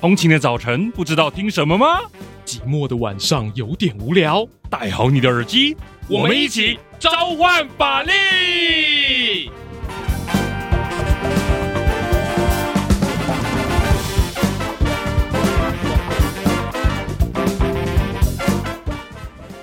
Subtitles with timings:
[0.00, 2.00] 通勤的早晨不知道听什么吗？
[2.46, 5.76] 寂寞的晚上有点无聊，戴好你的耳机，
[6.08, 9.50] 我们一起召唤法力！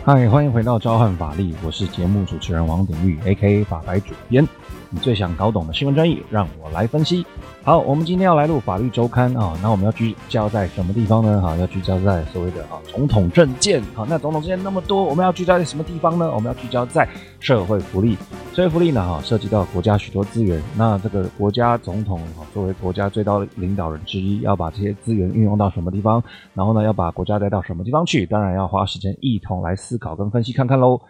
[0.06, 3.64] 嗨，欢迎回到召唤法力，我是节目主持人王鼎玉，A.K.A.
[3.64, 4.48] 法白主编。
[4.90, 7.26] 你最想搞懂的新闻专业，让我来分析。
[7.64, 11.42] 好，我们今天要来录法律周刊啊，那我们要聚焦在什么地方呢？
[11.42, 13.84] 哈，要聚焦在所谓的啊总统政见。
[13.94, 16.32] 好，那总统政见那么多，我们要聚焦在什么地方呢？
[16.34, 17.08] 我们要聚焦在
[17.40, 18.18] 社会福利。
[18.54, 20.64] 社会福利呢，哈，涉及到国家许多资源。
[20.78, 26.24] 那这个国家总统啊，作为国家最高领导人之一，要把这些资源运用到什么地方？
[26.54, 28.26] 然后呢，要把国家带到什么地方去？
[28.26, 31.02] 当然要花时间一同来思考跟分析看看喽。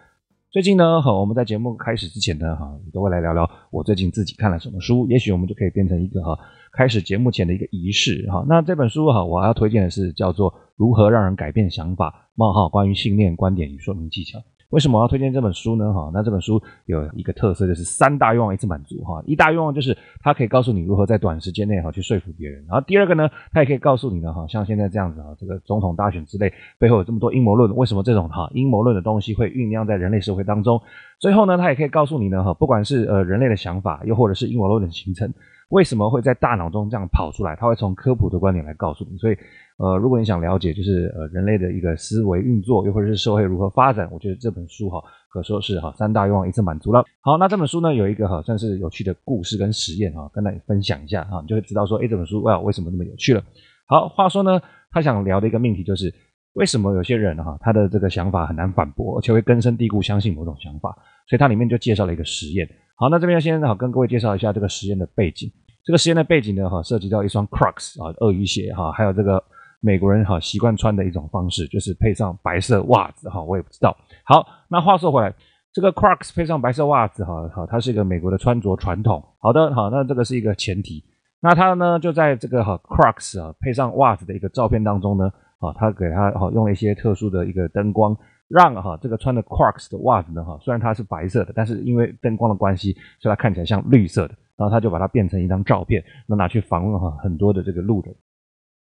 [0.50, 6.38] 最近呢，哈，我们在节目开始之前呢，哈，都会来聊聊我最近自己看了什么书，也许我们就可以变成一个哈，
[6.72, 8.46] 开始节目前的一个仪式，哈。
[8.48, 14.38] 那这本书哈，我要推荐的是叫做《如何让人改变想法：冒号关于信念、观点与说明技巧》。
[14.70, 15.92] 为什么我要推荐这本书呢？
[15.92, 19.02] 哈，那这本书有一个特色，就是三大愿望一次满足。
[19.02, 22.62] 哈，一大愿望就是它可以告诉你如何在短时间内哈去说服别人。
[22.68, 30.80] 然后第二个呢，它也可以告诉你呢，哈，像现在这样子啊，这个总统大选之类背后有这么多阴谋论，为什么这种哈阴谋论的东西会酝酿在人类社会当中？
[31.18, 35.32] 最后呢，它也可以告诉你呢，哈，不管是呃人类的想法，又或者是阴谋论的形成。
[35.70, 37.54] 为什么会在大脑中这样跑出来？
[37.56, 39.18] 他会从科普的观点来告诉你。
[39.18, 39.36] 所以，
[39.78, 47.04] 呃，如果你想了解就是呃人类的一个思维运作，又或者是社会如何发展，我觉得这本书哈可说是哈三大愿望一次满足了。
[47.20, 53.42] 好，那这本书呢有一个哈算是有趣的故事跟实验哈，跟大家分享一下哈，你就会知道说，诶，这本书哇为什么那么有趣了。
[53.86, 56.12] 好，话说呢，他想聊的一个命题就是
[56.54, 60.96] 为什么有些人哈他的这个想法很难反驳，而且会根深蒂固相信某种想法。
[61.28, 62.66] 所以它里面就介绍了一个实验。
[62.96, 65.52] 好，那这边要先好跟各位介绍一下这个实验的背景。
[65.84, 69.42] 这个实验的背景呢，哈，涉及到一双 Crocs 啊，鳄鱼鞋哈，还有这个
[69.80, 73.96] 美国人哈习惯穿的一种方式，就是配上白色袜子哈，我也不知道。
[74.24, 75.32] 好，那话说回来，
[75.72, 79.22] 这个 Crocs 配上白色袜子哈，哈，它是一个美国的穿着传统。
[79.38, 81.04] 好的，好，那这个是一个前提。
[81.40, 88.16] 那他呢，就在这个哈 Crocs 啊配上袜子的一个照片当中呢，啊，他给他哈用了一些特殊的一个灯光。
[88.48, 94.34] 让哈这个穿的 Crocs 的袜子呢哈，虽然它是白色的，但是因为灯光的关系，所以它看起来像绿色的。
[94.56, 98.12] 然后他就把它变成一张照片，那拿去访问哈很多的这个路人。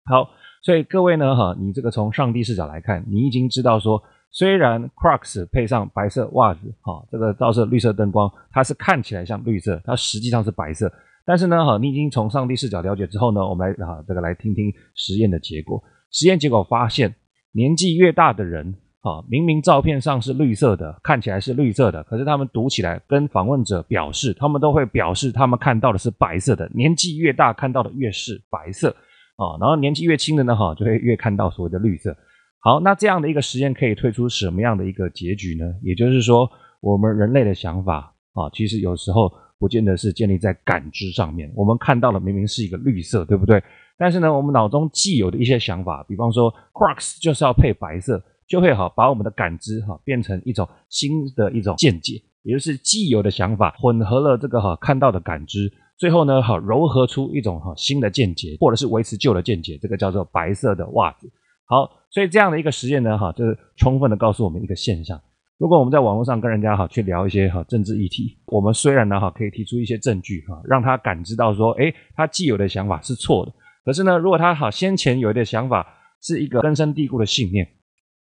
[0.06, 0.30] 好，
[0.62, 4.02] 所以各位呢哈，你这个从上帝视角来看，你已经知道说，
[4.32, 10.92] 虽然 Crocs 配上白色袜子哈，这个照射绿色灯光，它是看起来像绿色，它实际上是白色。
[11.26, 15.82] 但是呢哈，你已经从上帝视角了解之后呢，我们来哈这个来听听实验的结果。
[16.12, 17.16] 实验结果发现，
[17.52, 18.76] 年纪越大的人。
[19.02, 26.70] 啊，明明照片上是绿色的，看起来是绿色的，可是他们读起来跟访问者表示，他们都会表示他们看到的是白色的。
[26.74, 28.94] 年纪越大，看到的越是白色
[29.38, 32.16] 啊，然后年纪越轻的呢，哈，就会越看到所谓的绿色。
[32.60, 35.66] 好，那这样的一个实验可以推出什么样的一个结局呢？
[35.82, 36.50] 也就是说，
[36.82, 41.52] 我们人类的想法啊，其实有时候不见得是建立在感知上面。
[41.56, 43.64] 我们看到了明明是一个绿色，对不对？
[43.98, 48.22] 但是呢，我们脑中既有的一些想法，比方说，Crocs 就是要配白色。
[48.48, 61.28] 就会哈把我们的感知哈变成一种新的一种见解，也就是既有的想法混合了这个哈看到的感知，最后呢哈糅合出一种哈新的见解，或者是维持旧的见解，这个叫做白色的袜子。
[61.66, 65.20] 好，所以这样的一个实验呢哈，就是充分的告诉我们一个现象：
[65.58, 73.52] 如果我们在网络上跟人家哈去聊一些哈政治议题，我们虽然呢哈可以提出一些证据哈，让他感知到说，诶，他既有的想法是错的，
[73.84, 75.86] 可是呢，如果他哈先前有的想法
[76.22, 77.68] 是一个根深蒂固的信念。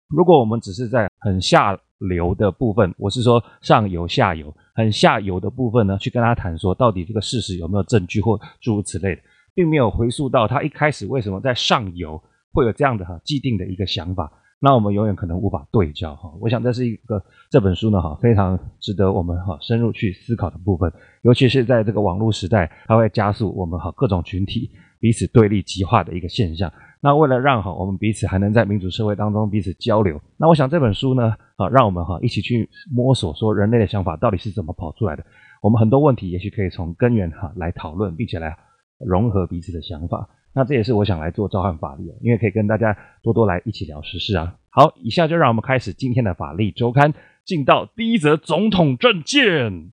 [0.10, 9.22] 如果我们只是在很下流的部分，我是说上游、下游，很下游的部分呢，去跟他谈说到底这个事实有没有证据或诸如此类的，
[9.54, 12.22] 并没有回溯到他一开始为什么在上游
[12.54, 16.32] 会有这样的哈既定的一个想法，那我们永远可能无法对焦哈。
[16.40, 20.92] 我想这是一个这本书呢哈非常值得我们哈深入去思考的部分，
[21.24, 26.72] 尤其是在这个网络时代，它会加速我们哈各种群体彼此对立极化的一个现象。
[27.04, 35.26] 那为了让哈我们彼此还能在民主社会当中彼此交流，那我想这本书呢，啊，让我们哈一起去摸索说人类的想法到底是怎么跑出来的。
[35.64, 38.56] 我们很多问题也许可以从根源哈来讨论，并且来
[39.04, 40.30] 融合彼此的想法。
[40.54, 44.56] 那这也是我想来做召唤法力，因为可以跟大家多多来一起聊时事啊。
[44.70, 47.14] 好，以下就让我们开始今天的法历周刊，
[47.46, 49.92] 进到第一则总统政见。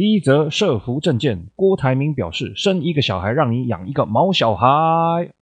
[0.00, 4.66] 第一则社福政见，郭台铭表示，生一个小孩让你养一个毛小孩。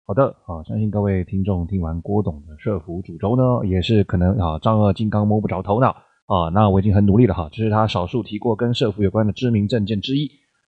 [0.07, 5.89] 好的，啊，相信各位听众听完郭董的社福主轴呢，也是可能啊，丈二金刚摸不着头脑
[6.25, 6.49] 啊。
[6.51, 10.27] 那我已经很努力了哈，这是他少数提过跟社福有关的知名政见之一。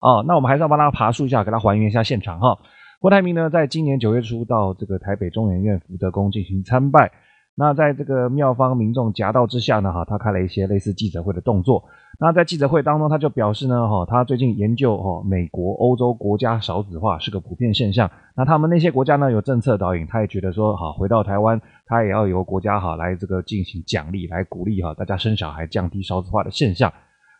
[0.01, 2.59] 啊，那我们还是要帮他爬树一下，给他还原一下现场哈。
[3.01, 7.11] 郭台铭呢，在今年九月初到这个台北中研院福德宫进行参拜。
[7.55, 11.85] 那在这个妙方民众夹道之下呢，哈，他开了一些类似记者会的动作。
[12.19, 18.11] 那在记者会当中，他就表示呢，哈，他最近研究哈，美国、欧洲国家少子化是个普遍现象。
[18.35, 26.91] 那他们那些国家呢，有政策导引，他也觉得说，哈，回到台湾，他也要由国家哈来这个进行奖励，来鼓励哈大家生小孩，降低少子化的现象。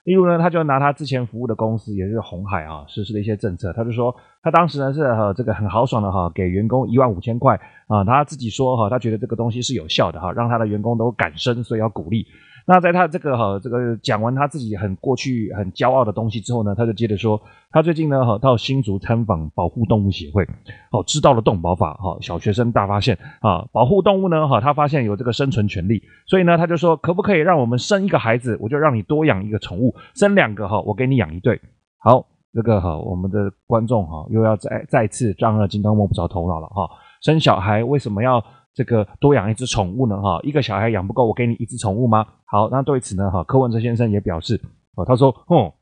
[0.05, 12.27] 例如呢，他就拿他之前服务的公司，也是红海啊，实施的一些政策，他就说，他当时呢是哈这个很豪爽的哈，给员工一万五千块啊，他自己说哈，他觉得这个东西是有效的哈，让他的员工都敢生，所以要鼓励。
[12.67, 20.45] 那在他这个哈这个讲完他自己很过去很骄傲的东西之后呢，他就接着说，他最近呢哈到新竹参访保护动物协会，
[20.91, 31.61] 哦知道了动保法哈，小学生大发现啊，保护动物呢哈，他发现有这个生存权利，所以呢他就说可不可以让我们生一个孩子，我就让你多养一个宠物，生两个哈，我给你养一对。
[31.99, 32.25] 好，
[32.55, 36.89] 这个哈我们的观众哈又要再再次丈二金刚摸不着头脑了哈，
[37.23, 38.45] 生小孩为什么要？
[38.75, 40.19] 这个多养一只宠物呢？
[40.21, 42.27] 哈，一个小孩养不够，我给你一只宠物吗？
[42.47, 44.59] 好，那对此呢，哈，柯文哲先生也表示，
[44.97, 45.73] 哦，他说，哦，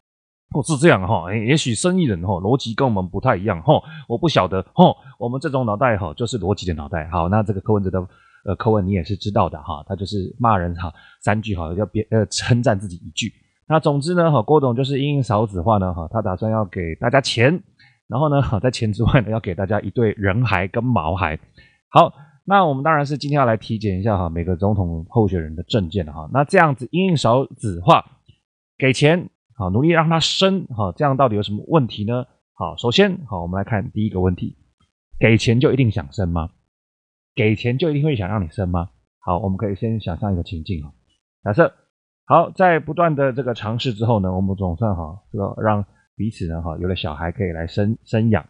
[0.52, 7.08] 哦是这样哈，也许生意人哈逻辑跟我们不太一样哈，我不晓得哈，我们这种脑袋哈就是逻辑的脑袋。
[7.10, 8.00] 好，那这个柯文哲的
[8.44, 13.32] 呃柯文你也是知道的哈，他就是骂人哈三句哈要别呃称赞自己一句。
[13.69, 17.62] 那总之呢，哈郭董就是因应少子化呢哈，他打算要给大家钱，
[18.08, 21.38] 然后呢，哈在钱之外呢要给大家一对人孩跟毛孩。
[21.88, 22.12] 好。
[22.50, 26.29] 那我们当然是今天要来体检一下哈，每个总统候选人的政见哈。
[26.32, 28.05] 那这样子因应少子化，
[28.76, 32.26] 给钱好，努力让他生好，这样到底有什么问题呢？
[32.55, 34.56] 好，首先好，我们来看第一个问题，
[35.20, 36.50] 给钱就一定想生吗？
[37.37, 38.91] 给钱就一定会想让你生吗？
[39.20, 40.91] 好，我们可以先想象一个情境啊，
[41.44, 41.73] 假设
[42.26, 45.85] 好，在不断的这个尝试之后呢，我们总算哈这个让
[46.17, 48.44] 彼此呢哈有了小孩可以来生生养。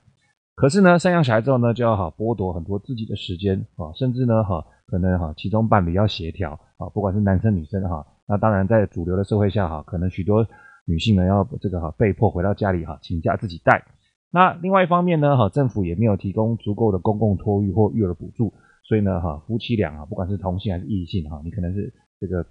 [0.61, 10.47] 可是呢，生养小孩之后呢，就要哈剥夺很多自己的时间啊，甚至呢哈可能哈其中伴侣要协调啊，不管是男生女生哈，那当然在主流的社会下哈，可能许多
[10.85, 13.83] 女性呢要这个哈被迫回到家里哈请假自己带。
[14.31, 18.53] 那另外一方面呢哈，政府也没有提供足够的公共托育或育儿补助，
[18.85, 21.91] 所以呢哈夫妻俩啊，不管是同性还是异性哈，你可能是
[22.21, 22.45] 这个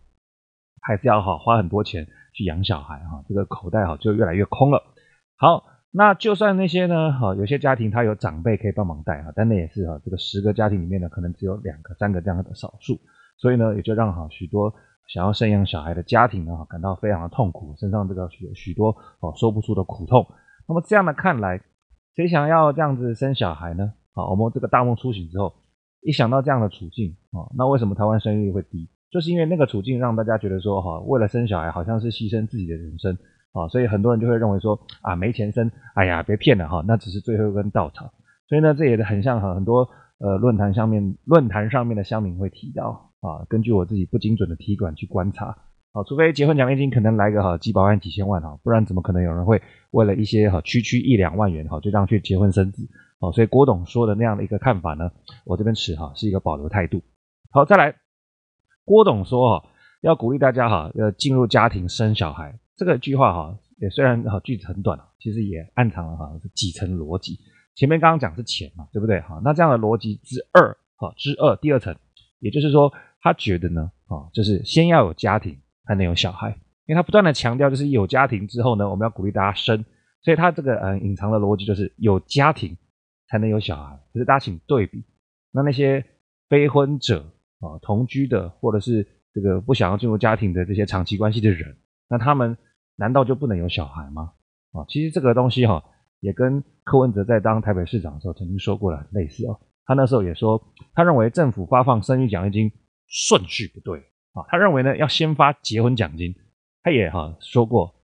[0.82, 4.82] 还是要哈花很多钱去养小孩哈，这个口袋哈就越来越空了。
[5.38, 5.64] 好。
[5.92, 13.00] 那就算那些呢，哈，有些家庭他有长辈可以帮忙带哈，但那也是哈，这个十个家庭里面呢，可能只有两个、三个这样的少数，
[13.38, 14.72] 所以呢，也就让哈许多
[15.08, 20.26] 想要生养小孩的家庭呢，感到非常的痛苦，身上这个许许多哦说不出的苦痛。
[20.68, 21.60] 那么这样的看来，
[22.16, 23.92] 谁想要这样子生小孩呢？
[24.14, 25.52] 好，我们这个大梦初醒之后，
[26.02, 28.88] 一想到这样的处境啊，那为什么台湾生育率会低？
[29.10, 33.18] 就是因为那个处境让大家觉得说，哈，为了生小孩，好像是牺牲自己的人生。
[33.54, 38.12] 啊，所以很多人就会认为说啊，没钱生，哎呀，别骗了哈，那只是最后一根稻草。
[38.48, 45.58] 所以呢，这也很像哈，很多呃论坛上面论坛上面的乡民会提到啊，根据我自己不精准的体感去观察，
[45.94, 49.62] 啊，除非结婚奖励金可能来个哈几百万几千万哈，不然怎么可能有人会
[49.92, 52.88] 为了一些哈区区一两万元哈就这样去结婚生子？
[53.20, 55.12] 哦，所以郭董说的那样的一个看法呢，
[55.46, 57.02] 我这边持哈是一个保留态度。
[57.52, 57.96] 好，再来，
[58.86, 59.68] 郭董说哈
[60.02, 62.60] 要鼓励大家哈要进入家庭生小孩。
[62.80, 67.38] 这个句话哈，也虽然哈句子很短，其实也暗藏了哈几层逻辑。
[67.76, 69.42] 前面刚刚讲是钱嘛，对不对哈？
[69.44, 71.94] 那这样的逻辑之二哈之二第二层，
[72.40, 76.52] 也就是说他觉得呢啊，就是先要有家庭才能有小孩，
[76.86, 79.84] 因为他不断的强调就是有家庭之后呢，我们要鼓励大家生，
[80.22, 82.78] 所以他这个嗯隐藏的逻辑就是有家庭
[83.28, 84.00] 才能有小孩。
[84.14, 85.04] 可是大家请对比，
[85.52, 86.06] 那那些
[86.48, 87.20] 非婚者
[87.60, 91.76] 啊同居的，或者是这个不想要进入家庭的这些长期关系的人，
[92.08, 92.58] 那他们。
[93.00, 94.34] 难道就不能有小孩吗？
[94.74, 95.82] 啊，其实这个东西哈，
[96.20, 99.58] 也跟柯文哲在当台北市长的时候曾经说过的很类似哦。
[99.86, 100.62] 他那时候也说，
[100.94, 102.72] 他认为政府发放生育奖励金
[103.08, 104.00] 顺序不对
[104.34, 106.36] 啊，他认为呢要先发结婚奖金。
[106.84, 107.96] 他也哈说过，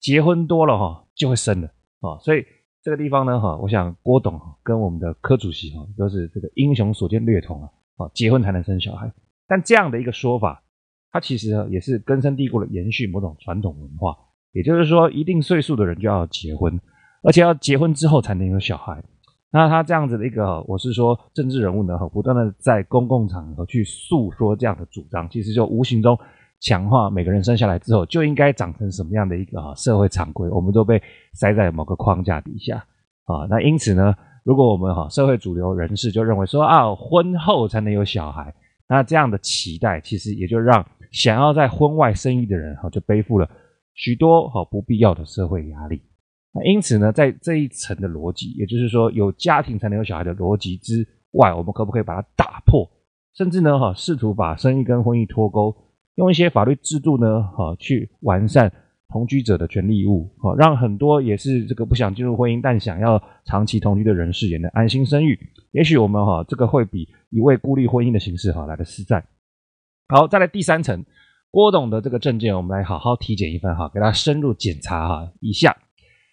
[0.00, 1.68] 结婚多了哈就会生了
[2.00, 2.44] 啊，所以
[2.82, 9.12] 这个地方呢哈，我想郭董跟我们的柯主席哈都是这个英雄所见略同啊，啊，结婚才能生小孩。
[9.48, 10.62] 但这样的一个说法，
[11.10, 14.16] 它其实也是根深蒂固的延续某种传统文化。
[14.52, 16.78] 也就是说，一定岁数的人就要结婚，
[17.22, 19.02] 而且要结婚之后才能有小孩。
[19.50, 26.18] 那他这样子的一个，我是说政治人物呢，不断的在公共场合去诉说这样的主张，其实就无形中
[26.60, 31.02] 强化每个人生下来之后就应该长成什么样的一个社会常规，我们都被
[31.34, 32.76] 塞在某个框架底下
[33.24, 33.44] 啊。
[33.50, 38.54] 那因此呢，如果我们哈社会主流人士就认为说啊，婚后才能有小孩，
[38.88, 43.46] 那这样的期待其实也就让想要在婚外生育的人哈就背负了。
[43.94, 46.02] 许多哈不必要的社会压力，
[46.52, 52.88] 那因此呢，在这一层的逻辑，也就是说有家庭才能有小孩的逻辑之外，我们可不可以把它打破？
[53.34, 55.74] 甚至呢，哈，试图把生育跟婚姻脱钩，
[56.16, 58.70] 用一些法律制度呢，哈，去完善
[59.08, 65.38] 同居者的权利义务，哈，让很多也是这个不想进入婚姻但想要长期同居的人士也能安心生育。
[65.70, 69.24] 也许我们哈，这个会比一味孤立婚姻的形式哈来的实在。
[70.08, 71.02] 好，再来第三层，
[71.52, 75.30] 郭董的这个证件，我们来好好体检一番哈，给他深入检查哈。
[75.38, 75.76] 以下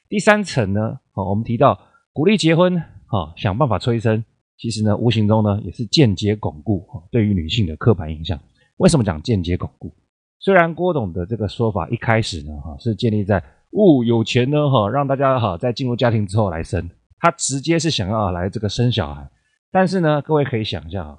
[0.08, 1.78] 第三层呢，好，我们提到
[2.14, 4.24] 鼓励结婚，哈，想办法催生。
[4.58, 8.40] 其实呢，无形中呢，也是间接巩固对于女性的刻板印象。
[8.78, 9.94] 为什么讲间接巩固？
[10.40, 13.40] 虽然郭董的这个说法一开始呢，哈，是建立在
[13.72, 19.30] 哦有钱呢，哈，让大家哈在进入家庭之后来生，他直接是想要来这个生小孩。
[19.70, 21.18] 但是呢，各位可以想一下啊，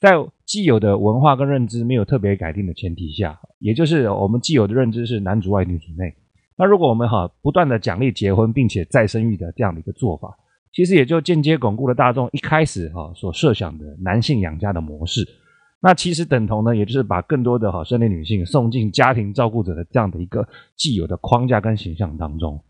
[0.00, 0.12] 在
[0.44, 6.14] 既有的文化跟认知没有特别改定的前提下，也就是我们既有的认知是男主外女主内。
[6.56, 10.36] 那如果我们哈不断的奖励结婚并且再生育的这样的一个做法，
[10.72, 15.26] 其实也就间接巩固了大众一开始哈所设想的男性养家的模式，
[15.80, 22.60] 那其实等同呢，也就是把更多的哈生理女性送进家庭照顾者的这样的一个既有的框架跟形象当中。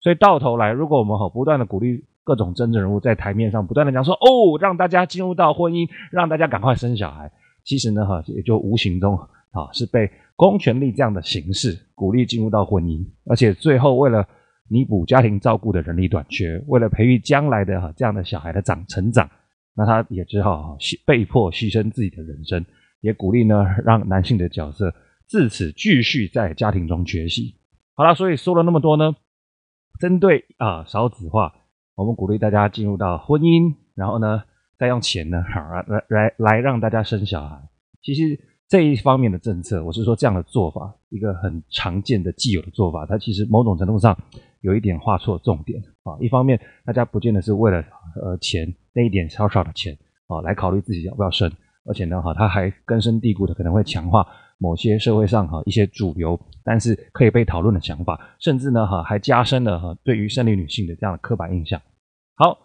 [0.00, 7.30] 所以到头来，如果我们哈不断的鼓励各种政治人物在台面上不断的讲说哦，让大家进入到婚姻，让大家赶快生小孩，
[7.64, 9.16] 其实呢哈也就无形中
[9.52, 14.26] 啊是被公权力这样的形式鼓励进入到婚姻，而且最后为了。
[14.66, 19.28] 弥补家庭照顾的人力短缺，为了培育将来的哈这样的小孩的长成长，
[19.76, 22.64] 那他也只好被迫牺牲自己的人生，
[23.02, 24.94] 也鼓励呢让男性的角色
[25.26, 27.54] 自此继续在家庭中缺席。
[27.94, 29.14] 好了，所以说了那么多呢，
[30.00, 31.52] 针对啊少子化，
[31.94, 34.42] 我们鼓励大家进入到婚姻，然后呢
[34.78, 37.60] 再用钱呢好来来来让大家生小孩。
[38.02, 44.16] 其实这一方面的政策，我是说这样的做法，一个很常见的既有的做法，它其实某种程度上。
[44.64, 46.16] 有一点画错重点啊！
[46.18, 47.84] 一方面，大家不见得是为了
[48.16, 49.94] 呃钱那一点小小的钱
[50.26, 51.52] 啊来考虑自己要不要生，
[51.84, 54.26] 而且呢哈，它还根深蒂固的可能会强化
[54.58, 61.80] 某些社会上哈一些主流但是可以被讨论的想法，甚至呢哈还加深了哈对于生理女性的这样的刻板印象。
[62.36, 62.58] 好，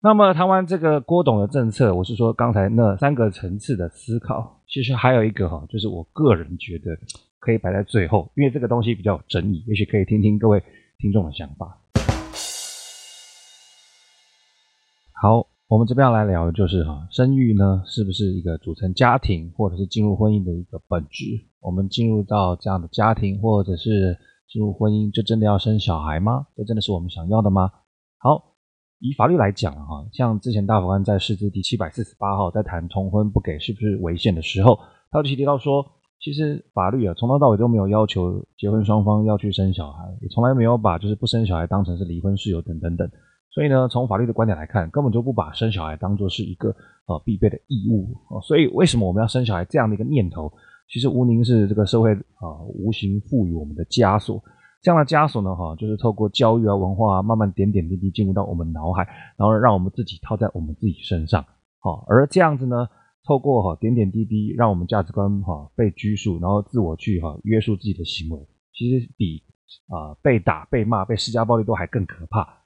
[0.00, 6.96] 那么谈完这个郭董的政策，我是说刚才那三个层次的思考，其实还有一个哈，就是我个人觉得
[7.38, 10.62] 可以摆在最后，因为这个东西比较有争议，也许可以听听各位。
[10.98, 11.80] 听众的想法。
[15.20, 21.24] 好，我们这边要来聊的就是哈，生育呢是不是一个组成家庭或者是进入婚姻的一个本质？
[21.60, 24.14] 我们进入到这样的家庭或者是
[24.46, 26.46] 进入婚姻，就真的要生小孩吗？
[26.54, 27.70] 这真的是我们想要的吗？
[28.18, 28.52] 好，
[28.98, 34.78] 以法律来讲哈，像之前大法官在释字第七百四十八号在谈同婚不给是不是违宪的时候，
[35.10, 35.82] 他就提到说。
[36.24, 43.10] 其实法律啊，从头到尾都没有要求结婚双方要去生小孩，也从来没有把就是不生小孩当成是离婚事由等等等。
[43.54, 46.74] 所以呢，从法律的观点来看，根本就不把生小孩当作是一个
[47.06, 48.16] 呃必备的义务。
[48.42, 50.52] 所以为什么我们要生小孩这样的一个念头，
[50.88, 54.42] 其实无宁是这个社会啊无形赋予我们的枷锁。
[54.80, 59.06] 这样的枷锁呢，哈，就是透过教育啊、文化啊，慢慢点点滴滴进入到我们脑海，
[59.36, 61.44] 然后让我们自己套在我们自己身上。
[61.78, 62.88] 好，而这样子呢。
[63.24, 68.40] 透过哈点点滴滴，让我们价值观哈被拘束，然后自我去哈约束自己的行为，
[68.74, 69.40] 其实比
[69.86, 72.61] 啊被打、被骂、被施加暴力都还更可怕。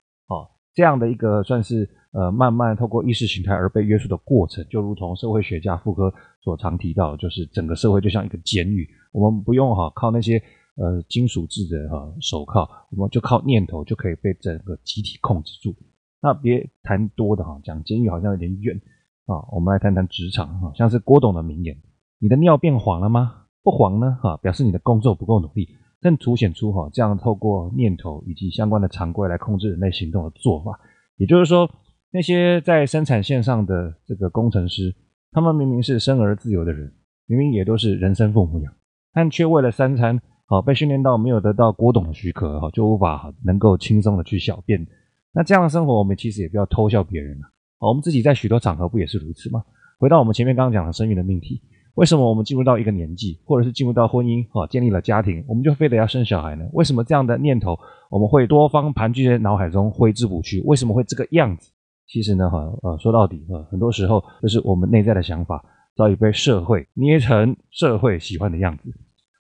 [0.77, 10.37] 这样的一个算是呃慢慢透过意识形态而被约束的过程，就如同社会学家傅柯所常提到，就是整个社会就像一个监狱，我们不用哈靠那些
[10.77, 15.75] 呃金属制的哈手铐，我们就靠念头就可以被整个集体控制住。
[16.21, 18.81] 那别谈多的哈，讲监狱好像有点远。
[19.27, 21.77] 啊，我们来谈谈职场哈，像是郭董的名言
[22.21, 23.47] ：“你的尿变黄了吗？
[23.65, 24.17] 不黄呢？
[24.23, 25.69] 哈，表示你的工作不够努力。”
[26.07, 30.79] 更凸显出哈，这样透过念头以及相关的常规来控制人类行动的做法。
[31.17, 31.69] 也就是说，
[32.13, 34.95] 那些在生产线上的这个工程师，
[35.33, 36.95] 他们明明是生而自由的人，
[37.27, 38.73] 明明也都是人生父母养，
[39.13, 44.87] 但却为了三餐，好被训练到没有得到郭董的许可，哈，就无法能够轻松的去小便。
[45.33, 47.49] 那这样的生活，我们其实也不要偷笑别人了。
[47.81, 49.65] 我们自己在许多场合不也是如此吗？
[49.99, 51.61] 回到我们前面刚刚讲的生育的命题，
[51.97, 56.65] 为什么我们进入到一个年纪，或者是进入到婚姻，哈，建立了家庭，我们就非得要生小孩呢？
[56.73, 57.77] 为什么这样的念头
[58.11, 60.61] 我们会多方盘踞在脑海中挥之不去？
[60.67, 61.73] 为什么会这个样子？
[62.07, 65.65] 其实呢，哈，呃，说到底，呃，很多时候就是我们内在的想法
[65.97, 68.91] 早已被社会捏成社会喜欢的样子。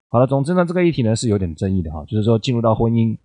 [0.09, 3.17] 好了，总之呢，这个议题呢是有点争议的哈，就是说进入到婚姻。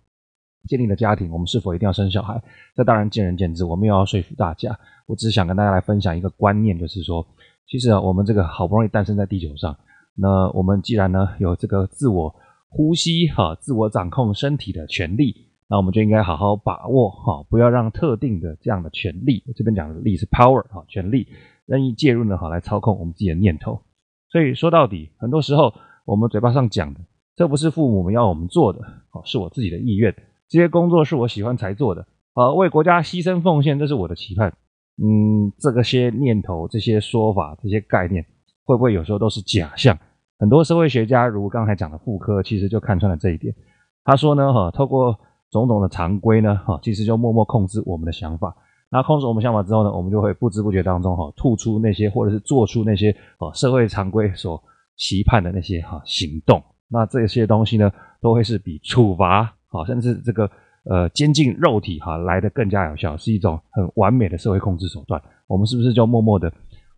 [0.68, 2.40] 建立了家庭，我们是否一定要生小孩？
[2.76, 3.64] 这当然见仁见智。
[3.64, 7.26] 我们又要说服大家，我只是想跟大家来分享一个观念，就是说，
[7.66, 9.76] 其实啊，我们这个好不容易诞生在地球上，
[10.14, 12.34] 那我们既然呢有这个自我
[12.68, 15.34] 呼吸哈、自我掌控身体的权利，
[15.68, 21.26] 那我们就应该好好把握哈，不要让特定的这样的权利，这边讲的力是 power 哈，权力
[21.64, 23.80] 任意介入呢，好来操控我们自己的念头。
[24.30, 25.72] 所以说到底，很多时候
[26.04, 27.00] 我们嘴巴上讲的，
[27.36, 28.80] 这不是父母要我们做的，
[29.12, 30.14] 哦，是我自己的意愿。
[30.48, 34.54] 这些工作是我喜欢才做的，啊，为国家牺牲奉献，这是我的期盼。
[35.04, 38.24] 嗯，这个些念头、这些说法、这些概念，
[38.64, 39.98] 会不会有时候都是假象？
[40.38, 43.52] 很多社会学家，如刚才讲的傅柯，其实就看穿了这一点。
[44.04, 45.18] 他说呢，哈，透过
[45.50, 48.54] 种种的常规呢，哈，其实就默默控制我们的想法。
[48.90, 54.62] 那控制我们想法之后呢，我们就会不知不觉当中，哈，吐出那些或者是做出那些，哦，社会常规所
[54.96, 56.62] 期盼的那些，哈，行动。
[56.88, 57.90] 那这些东西呢，
[58.20, 59.52] 都会是比处罚。
[59.68, 60.50] 好，甚至这个
[60.84, 65.22] 呃，监禁肉体哈，来的更加有效，是一种很完美的社会控制手段。
[65.46, 66.52] 我们是不是就默默的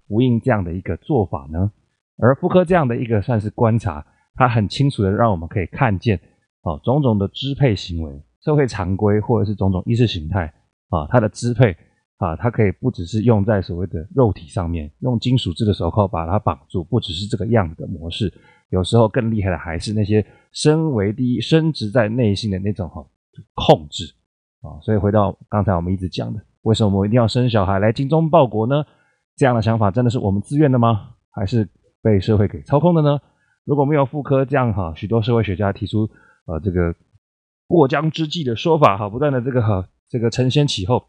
[0.08, 1.70] 呼应这样的一个做法呢？
[2.16, 4.04] 而妇科这样的一个算是观察，
[4.36, 6.18] 它很清楚的让我们可以看见，
[6.62, 10.46] 哦，种种的支配行为、社会常规或者是种种意识形态
[10.88, 11.76] 啊，它的支配
[12.16, 18.32] 啊，它可以不只是用在所谓的肉体上面，用金属制的手铐把它绑住，不只是这个样的模式。
[18.70, 23.04] 有时候更厉害的还是那些身为第一、深植在内心的那种哈
[23.54, 24.04] 控制
[24.60, 24.78] 啊。
[24.82, 28.84] 所以回到刚才我们一直讲的，为什么我们一定要生小孩来精忠报国呢？
[29.36, 31.10] 这样的想法真的是我们自愿的吗？
[31.30, 31.68] 还是
[32.02, 33.20] 被社会给操控的呢？
[33.64, 36.08] 如果没有妇科这样哈，许多社会学家提出
[36.46, 36.94] 呃这个
[37.66, 41.02] 过江之鲫的说法哈，不断的这个哈这个承先启后，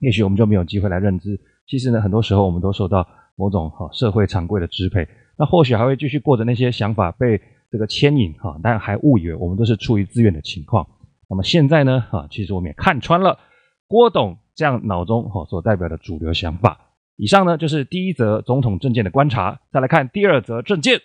[0.00, 1.40] 也许我们就没有机会来认知。
[1.66, 3.06] 其实呢，很多时候我们都受到
[3.36, 5.08] 某种哈社会常规的支配。
[5.38, 7.40] 那或许还会继续过着那些想法被
[7.70, 10.86] 这个牵引哈，但还误以为我们都是出于自愿的情况。
[11.28, 13.38] 那么现在呢哈，其实我们也看穿了
[13.86, 16.80] 郭董这样脑中哈所代表的主流想法。
[17.16, 21.00] 以上呢就是第一则总统政见的观察，再来看第二则政见。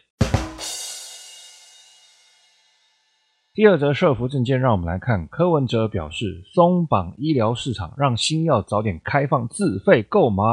[3.54, 10.44] 第二则社福政见，让我们来看柯文哲表示松绑医疗市场，让新药早点开放自费购买。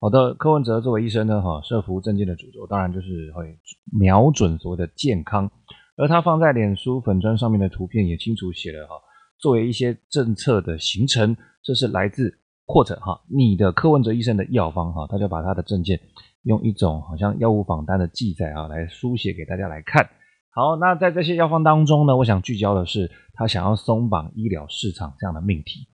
[0.00, 3.56] 好的，柯文哲作为医生呢，哈，社福政见的主轴当然就是会
[3.96, 5.48] 瞄准所谓的健康，
[5.96, 8.94] 而他放在脸书粉砖上面的图片也清楚写了哈，
[9.38, 15.98] 作为一些政策的形成，这是来自或者哈你的柯文哲医生的药方哈，他就把他的证件
[16.42, 20.08] 用一种好像药物榜单的记载啊来书写给大家来看。
[20.50, 25.86] 好，那在这些药方当中呢，我想聚焦的是他想要松绑医疗市场这样的命题。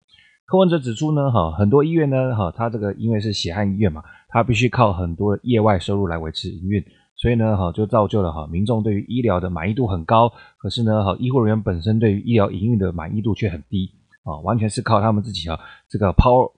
[0.46, 6.84] 柯文哲指出呢，哈，很多医院呢，哈，他这个因为是血汗医院嘛，他必须靠很多业外收入来维持营运，
[7.22, 13.92] 所以呢，哈，就造就了哈，民众对于医疗的满意度很高，可是呢，哈，医护人员本身对于医疗营运的满意度却很低，
[14.24, 15.56] 啊，完全是靠他们自己啊，
[15.88, 16.50] 这个抛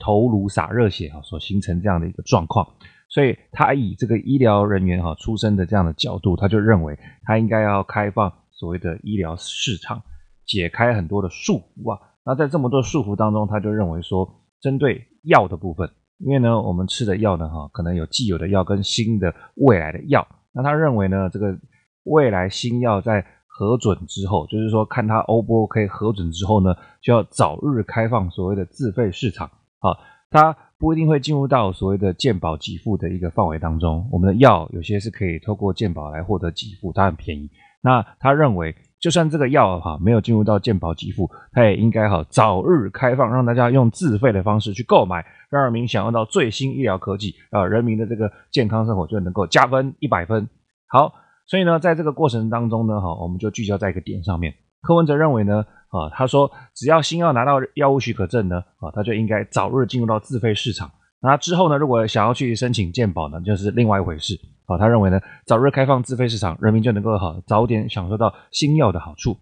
[0.00, 2.68] 头颅洒热血啊，所形成这样的一个状况，
[3.08, 10.02] 所以他以这个医疗人员哈出身的这样的角度，他就认为他应该要开放所谓的医疗市场，
[10.44, 12.00] 解开很多的束缚啊。
[12.24, 14.28] 那在这么多束缚当中，他就认为说，
[14.60, 20.26] 针对药的部分，因为呢，我们吃的药呢，哈，可能有既有的药跟新的未来的药。
[20.52, 21.56] 那他认为呢，这个
[22.04, 29.48] 未来新药在核准之后，就是说看他 O 不 OK 核准之后呢，就要早日开放所谓的自费市场。
[29.78, 29.96] 好，
[30.30, 34.08] 它不一定会进入到所谓的健保给付的一个范围当中。
[34.10, 37.50] 我们的药有些是可以透过健保来获得给付，它很便宜。
[37.80, 38.74] 那他认为。
[39.00, 50.48] 就算这个药哈没有进入到健保给付，它也应该哈早日开放，让大家用自费的方式去购买，让人民享用到最新医疗科技啊，人民的这个健康生活就能够加分一百分。
[50.88, 51.14] 好，
[51.46, 54.52] 所以呢，在这个过程当中呢，哈，我们就聚焦在一个点上面。
[54.82, 60.90] 柯文哲认为呢，啊，他说只要新药拿到药物许可证呢，啊，他就应该早日进入到自费市场。
[61.20, 64.38] 那之后呢，如果想要去申请健保呢，就是另外一回事。
[64.66, 69.36] 好，他认为呢，早日开放自费市场，人民就能够哈早点享受到新药的好处。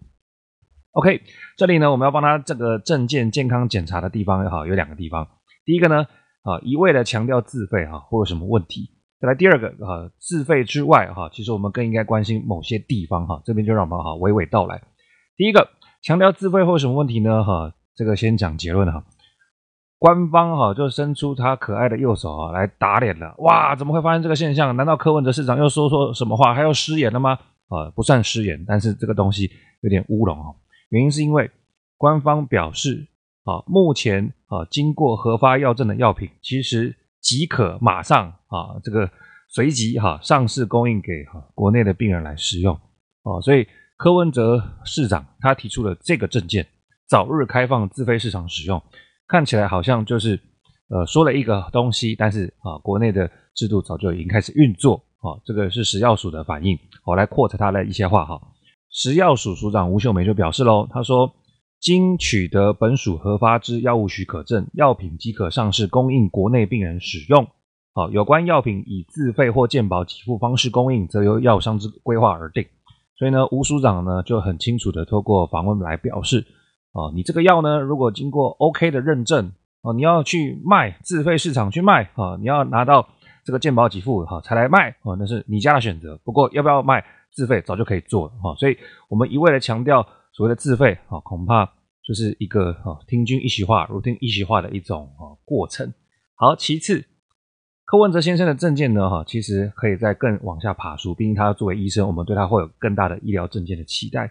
[0.93, 1.21] OK，
[1.55, 5.27] 这里呢，我们要帮他这个证件健康检查的地方，好有两个地方。
[5.65, 6.07] 第一个呢，
[6.41, 8.89] 啊，一味的强调自费哈，会有什么问题？
[9.19, 13.39] 再来第二个啊，自费之外哈，其实我们更应该关心某些地方哈。
[13.45, 14.81] 这边就让我们哈娓娓道来。
[15.35, 15.69] 第一个，
[16.01, 17.43] 强调自费会有什么问题呢？
[17.43, 19.03] 哈，这个先讲结论哈。
[19.99, 23.75] 官方哈就伸出他可爱的右手啊来打脸了，哇！
[23.75, 24.75] 怎么会发生这个现象？
[24.75, 27.39] 难道柯文哲市长又说错什么话，还要失言了吗？
[27.69, 30.53] 啊，不算失言，但是这个东西有点乌龙啊。
[30.89, 31.49] 原因是因为
[31.97, 33.07] 官方表示
[33.43, 39.09] 啊，目前啊经过核发药证的药品，其实即可马上啊这个
[39.49, 42.79] 随即哈上市供应给哈国内的病人来使用
[43.23, 43.41] 哦。
[43.41, 46.67] 所以柯文哲市长他提出了这个政见，
[47.09, 48.79] 早日开放自费市场使用。
[49.27, 50.39] 看起来好像就是，
[50.89, 56.77] 呃，说了一个东西，但是啊，国内的制度早就已经开始运作，啊，这个是食药署的反应。
[57.05, 58.39] 我来扩展他的一些话哈。
[58.89, 61.29] 食药署署长吴秀梅就表示喽，他说，
[61.81, 67.45] 经取得本署核发之药物许可证，药品即可上市供应国内病人使用。
[67.93, 72.65] 好，有关药品以自费或健保给付方式供应，则由药商之规划而定。
[73.17, 76.45] 所以呢，吴署长呢就很清楚的透过访问来表示，
[76.97, 79.51] 哦，你这个药呢，如果经过 OK 的认证，
[79.83, 83.07] 哦，你要去卖自费市场去卖，啊，你要拿到
[83.45, 86.19] 这个健保给付，哈，才来卖，哦，那是你家的选择。
[86.23, 88.55] 不过要不要卖自费，早就可以做了，哈。
[88.55, 88.75] 所以
[89.09, 91.71] 我们一味的强调所谓的自费，哈，恐怕
[92.03, 95.93] 就是一个哈听君一席话，如听一席话的一种啊过程。
[96.33, 97.05] 好，其次。
[97.85, 101.13] 柯文哲先生的证件呢，哈，其实可以再更往下爬梳。
[101.15, 104.29] 毕竟他作为医生，我们对他会有更大的医疗证件的期待。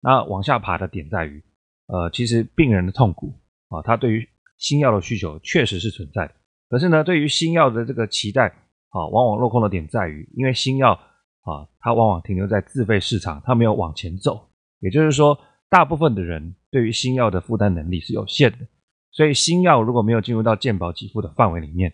[0.00, 1.42] 那往下爬的点在于，
[1.86, 3.34] 呃，其实病人的痛苦
[3.68, 6.34] 啊，他对于新药的需求确实是存在的。
[6.68, 8.48] 可是呢，对于新药的这个期待
[8.90, 14.48] 啊，往往落空的点在于，因为新药啊，它往往停留在自费市场，它没有往前走。
[14.80, 18.58] 也就是说，大部分的人对于新药的负担能力是有限的。
[19.10, 21.92] 所以，新药如果没有进入到健保给付的范围里面，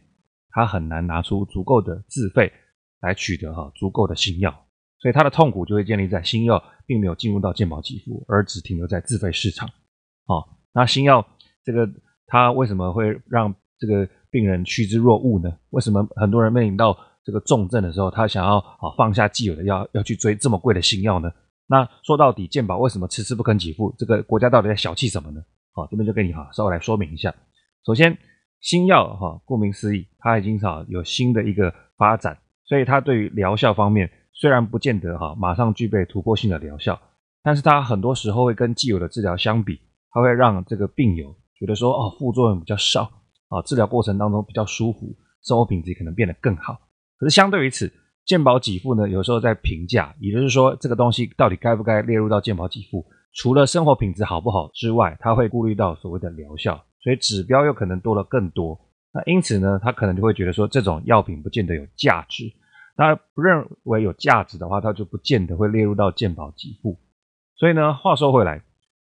[0.51, 2.53] 他很难拿出足够的自费
[3.01, 4.67] 来取得哈足够的新药，
[5.01, 9.69] 所以他的痛苦就会建立在新药并没有进入到健保给付，而只停留在自费市场。
[10.27, 11.27] 哦，那新药
[11.65, 11.89] 这个
[12.27, 15.57] 他为什么会让这个病人趋之若鹜呢？
[15.71, 21.31] 为什么很多人面临到这个重症的时候，他想要啊放下既有的药，要去追这么贵的新药呢？
[21.67, 23.95] 那说到底，健保为什么迟迟不肯给付？
[23.99, 25.41] 这个国家到底在小气什么呢？
[25.73, 27.35] 好，这边就跟你哈稍微来说明一下。
[27.85, 28.17] 首先。
[28.61, 37.01] 新药哈，顾名思义，它已经哈有新的一个发展，所以它对于疗效方面虽然不见得哈马上具备突破性的疗效，
[37.43, 39.81] 但是它很多时候会跟既有的治疗相比，
[40.13, 43.03] 它会让这个病友觉得说哦副作用比较少
[43.49, 46.79] 啊，治疗过程当中比较舒服，生活品质可能变得更好。
[47.19, 47.93] 可是相对于此，
[48.25, 56.81] 健保给付呢，有时候在评价，也就是说这个东西到底该不该列入到健保给付，除了生活品质好不好之外，它会顾虑到所谓的疗效。
[57.01, 58.79] 所以指标又可能多了更多，
[59.13, 62.45] 那因此呢，他可能就会觉得说这种药品不见得有价值。
[62.99, 66.99] 他不认为有价值的话，他就不见得会列入到健保给付。
[67.55, 68.61] 所以呢，话说回来，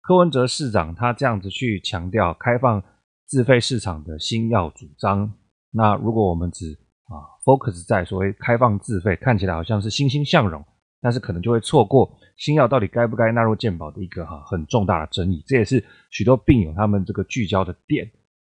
[0.03, 2.83] 柯文哲市长他这样子去强调开放
[3.25, 5.33] 自费市场的新药主张，
[5.71, 6.73] 那如果我们只
[7.05, 7.15] 啊
[7.45, 10.65] focus 在所谓开放自费，看起来好像是欣欣向荣，
[11.01, 12.19] 但是可能就会错过。
[12.37, 18.11] 新药到底该不该纳入健保的一个哈很重大的争议，这也是许多病友他们这个聚焦的点。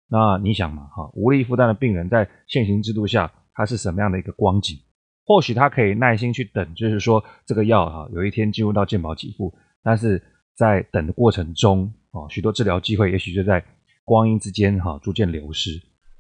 [0.08, 4.78] 那你想嘛哈，无力负担的病人在现行制度下，他是什么样的一个光景？
[5.26, 10.22] 或许他可以耐心去等，就是说这个药哈有一天进入到健保给付，但是
[10.56, 13.64] 在等的过程中啊，许多治疗机会也许就在
[14.04, 15.72] 光阴之间哈逐渐流失。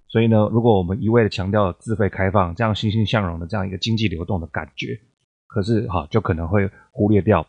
[0.07, 4.97] 所以呢，如果我们一味的强调自费开放，这样欣欣向荣的这样一个经济流动的感觉，
[5.47, 7.45] 可是哈就可能会忽略掉。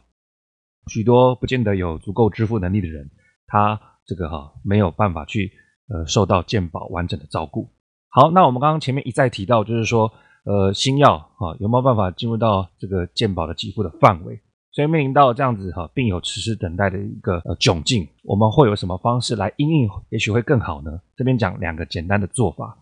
[0.93, 3.11] 许多不见得有足够支付能力的人，
[3.47, 5.53] 他这个哈没有办法去
[5.89, 7.69] 呃受到健保完整的照顾。
[8.09, 10.13] 好，那我们刚刚前面一再提到，就是说
[10.47, 14.41] 呃新药哈有没有办法进入到这个健保的给付的范围？
[14.73, 19.89] 所以面临到这样子哈病友迟迟等待的一个呃窘境，我们会有什么方式来应应？
[20.09, 21.01] 也许会更好呢？
[21.17, 22.79] 这边讲两个简单的做法。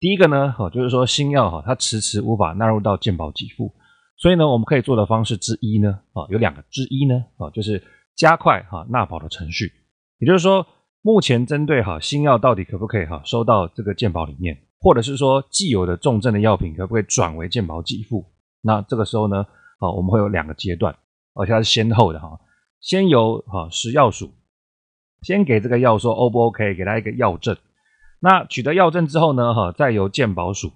[0.00, 3.72] 第一个呢哈就是说新药哈它迟迟无法纳入到健保给付。
[4.16, 7.82] 所以呢，我们可以做的方式之一呢，啊，有两个之一呢，啊，就是
[8.14, 9.72] 加快哈纳保的程序。
[10.18, 10.64] 也就是说，
[11.02, 18.26] 目前针对哈新药到底可不可以哈收到这个健保里面，或者是说既有的重症的药品可不可以转为健保给付？
[18.60, 19.46] 那这个时候呢，
[19.78, 20.94] 啊，我们会有两个阶段，
[21.32, 22.38] 而且它是先后的哈，
[22.80, 24.30] 先由哈食药署
[25.22, 27.56] 先给这个药说 O 不 OK，给他一个药证。
[28.20, 30.70] 那取得药证之后呢，哈，再由健保署。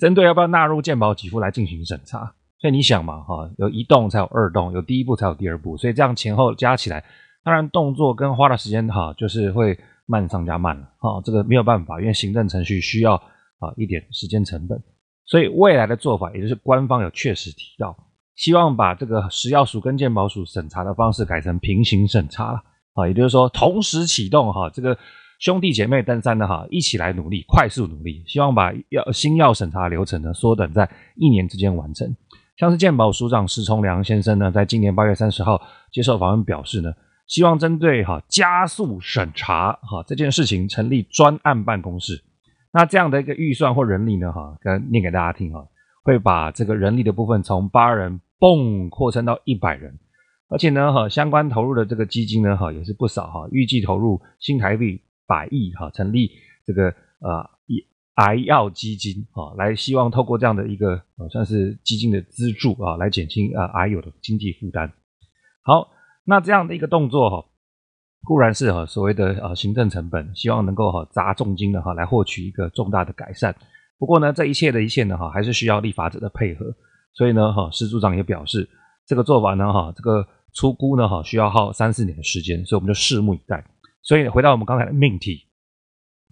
[0.00, 7.04] 针对要不要纳入健保给付来进行审查，所以你想嘛，哈，有一动才有二动，有第一步才有第二步，所以这样前后加起来，
[7.44, 14.82] 当然动作跟花的时间哈，就是会慢上加慢了，哈，这个没有办法，因为行政程序需要啊一点时间成本，
[15.24, 17.96] 所以未来的做法，也就是官方有确实提到，
[18.36, 22.62] 希望把这个食药署跟健保署审查的方式改成平行审查了，
[22.94, 24.96] 啊，也就是说同时启动哈这个。
[25.40, 32.16] 兄弟姐妹登山的哈，一起来努力，快速努力，希望把药新药审查流程呢缩短在一年之间完成。
[32.56, 35.60] 像是健保署长施崇良先生呢，在今年八月三十号
[35.92, 36.94] 接受访问表示呢，
[37.26, 42.22] 希望针对哈加速审查哈这件事情成立专案办公室。
[42.72, 45.66] 那这样的一个预算或人力呢哈，跟念给大家听哈，
[46.02, 49.98] 会把这个人力的部分从八人蹦扩充到一百人，
[50.48, 55.00] 而且呢哈相关投入的这个基金呢哈也是不少哈，预计投入新台币。
[55.26, 56.30] 百亿哈，成立
[56.66, 56.88] 这个
[57.20, 57.48] 呃
[58.16, 64.92] 癌药基金啊，来希望透过这样的一个算是基金的资助啊，来减轻啊癌友的经济负担。
[65.62, 65.88] 好，
[66.24, 67.46] 那这样的一个动作哈，
[68.24, 73.54] 固然是哈所谓的呃行政成本，希望能够哈砸重金的哈来获取一个重大的改善。
[73.98, 76.74] 不过呢，这一切的一切呢哈，还是需要立法者的配合。
[77.12, 78.68] 所以呢哈，施组长也表示，
[79.06, 83.64] 这个做法呢哈，这个出估呢哈需要耗三四年的时间，所以我们就拭目以待。
[84.02, 85.46] 所以回到我们刚才的命题，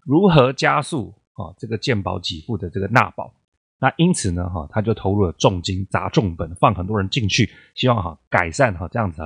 [0.05, 3.33] 如何加速啊这个健保给付的这个纳保？
[3.79, 9.23] 那因此呢哈，他就投入了重金砸重本，放很多人进去，希望哈改善哈这样子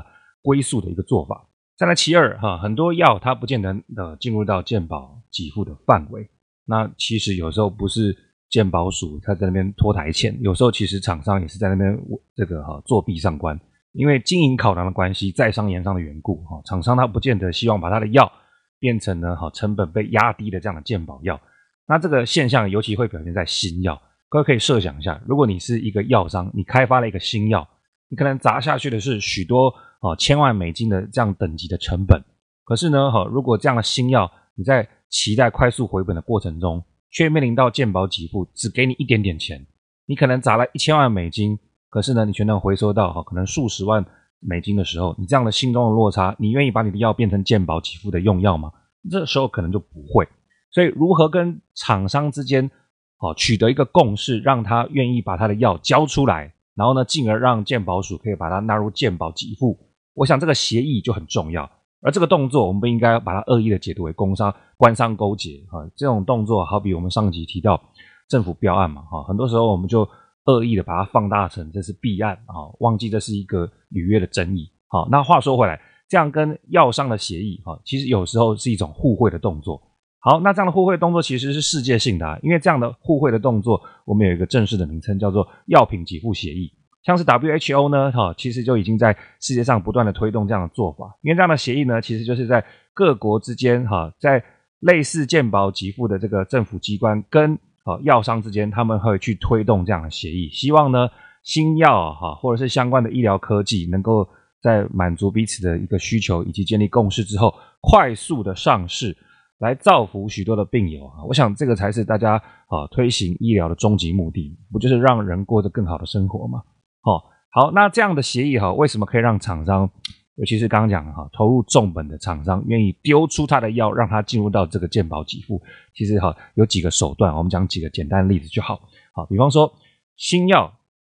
[0.47, 1.49] 归宿的一个做法。
[1.77, 6.31] 再来其二哈，很多药它不见得呃进入到健保给付的范围。
[6.65, 8.17] 那其实有时候不是
[8.49, 11.99] 健保署他在那边拖台欠，有时候其实厂商也是在那边
[12.37, 13.59] 这个哈作弊上关。
[13.93, 18.31] 因为经营考量的关系，在商言商的缘故哈，厂商他不见得希望把他的药
[18.79, 21.41] 变成呢哈成本被压低的这样的健保药。
[21.89, 24.01] 那这个现象尤其会表现在新药。
[24.29, 27.67] 各位可以设想一下，如果你是一个药商，你开发了一个新药，
[28.09, 29.75] 你可能砸下去的是许多。
[30.01, 32.23] 哦，千万美金的这样等级的成本，
[32.65, 39.67] 可是呢，哈，如果这样的新药你在期待快速回本的过程中，却面临到健保给付只给你一点点钱，
[40.07, 44.05] 你可能砸了一千万美金，可是呢，你却能回收到哈可能数十万
[44.39, 48.71] 美金的时候，你这样的心中的落差，你愿意把你的药变成健保给付的用药吗？
[49.11, 50.29] 这时候可能就不会。
[50.71, 52.71] 所以，如何跟厂商之间
[53.19, 59.77] 哦取得一个共识，让他愿意把他的药交出来，然后呢，进而让鉴宝署可以把它纳入鉴宝给付。
[60.15, 61.69] 我想这个协议就很重要，
[62.03, 65.79] 而这个动作我们不应该把它恶意的解读为工商官商勾结哈。
[65.97, 67.83] 这种动作好比我们上集提到
[68.29, 70.09] 政府标案嘛哈，很多时候我们就
[70.45, 74.71] 恶意的把它放大成这是弊案啊，忘记这是一个履约的争议。
[74.89, 79.81] 好，那话说回来，这样跟药商的协议哈，其实有时候是一种互惠的动作。
[80.19, 86.73] 好，那这样的互惠动作其实是世界性的，啊因为这样的互惠的动作，我们有一个正式的名称叫做药品给付协议。
[87.05, 94.43] 像是 WHO 呢，哈，其实就已经在世界上不断的推动这样的做法，因为这样的协议呢，其实就是在各国之间，哈，在
[94.81, 101.09] 类似健保给付的这个政府机关跟啊药商之间，他们会去推动这样的协议，希望呢
[101.45, 104.29] 新药哈或者是相关的医疗科技能够
[104.61, 109.17] 在满足彼此的一个需求以及建立共识之后，快速的上市，
[109.59, 111.25] 来造福许多的病友啊！
[111.27, 112.35] 我想这个才是大家
[112.69, 116.63] 啊推行医疗的终极目的，不就是让人过得更好的生活吗？
[117.03, 119.89] 哦，好，那这样的协议哈，为什么可以让厂商，
[120.35, 125.63] 尤其是刚刚讲的哈，投入重本的厂商愿意丢出他的药，让他进入到这个健保给付？
[125.95, 128.81] 其实哈，有几个手段，我们讲几个简单例子就好。
[129.15, 129.73] 好，比方说
[130.17, 130.67] 新药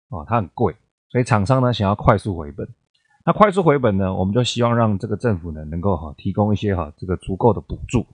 [0.09, 0.75] 啊，它很贵，
[1.11, 2.67] 所以厂商呢想要快速回本。
[3.27, 8.07] 那快速回本呢，我们就希望让这个政府呢能够哈提供一些哈这个足够的补助。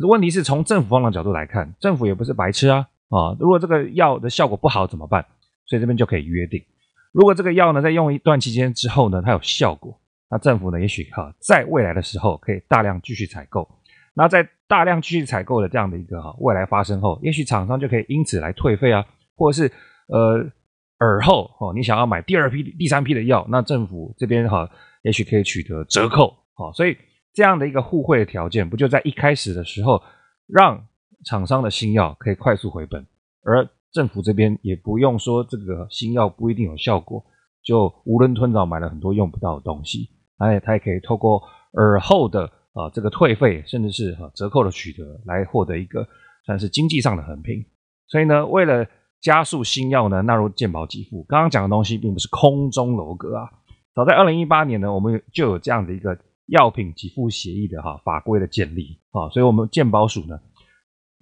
[0.00, 3.36] 可是问题是从政府方的角度来看，政府也不是白痴啊啊！
[3.38, 5.22] 如果这个药的效果不好怎么办？
[5.66, 6.64] 所以这边就可以约定。
[7.12, 13.68] 如果这个药呢，在用一段期间之后呢，它有效果，那政府呢，也许哈，在未来的时候可以大量继续采购。
[14.14, 19.04] 那在大量继续采购的这样的一个哈未来发生后，也许厂商就可以因此来退费啊，
[19.36, 19.70] 或者是
[20.06, 20.50] 呃
[20.96, 24.66] 尔后哦，你想要买第二批、第三批的药，那政府这边哈，
[25.02, 26.34] 也许可以取得折扣。
[26.54, 26.96] 好，所以
[27.32, 30.02] 这样的一个互惠的条件，不就在一开始的时候，
[30.46, 30.86] 让
[31.24, 33.06] 厂商的新药可以快速回本，
[33.44, 37.24] 而政府这边也不用说这个新药不一定有效果，
[37.62, 41.42] 就囫囵吞枣买了很多用不到的东西，哎，他也可以透过
[41.74, 46.06] 耳后的啊这个退费，甚至是折扣的取得，来获得一个
[46.46, 47.64] 算是经济上的横平。
[48.06, 48.86] 所以呢，为了
[49.20, 53.50] 加速新药呢纳入健保给付，刚刚讲的东西并不是空中楼阁啊，
[53.94, 56.18] 早在二零一八年呢，我们就有这样的一个
[56.50, 60.38] 药品给付协议的哈法规的建立啊，所以我们健保署呢。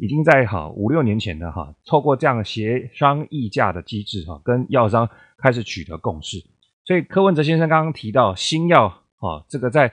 [0.00, 6.38] 已经在哈五六年前呢哈，透过这样协商议价的机制哈，跟药商开始取得共识。
[6.84, 8.86] 所以柯文哲先生刚刚提到新药
[9.16, 9.92] 啊，这个在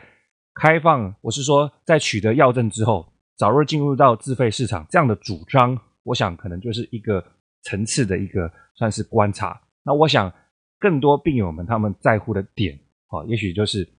[0.53, 7.25] 开放，我是说在取得药证之后，早日进入到自费市场这样的主张，我想可能就是一个
[7.63, 9.59] 层次的一个算是观察。
[9.83, 10.31] 那我想
[10.77, 13.89] 更多病友们他们在乎的点啊，也许就是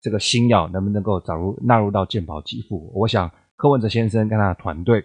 [0.00, 2.90] 这个新药能不能够早日纳入到健保给付。
[2.94, 5.04] 我想柯文哲先生跟他的团队。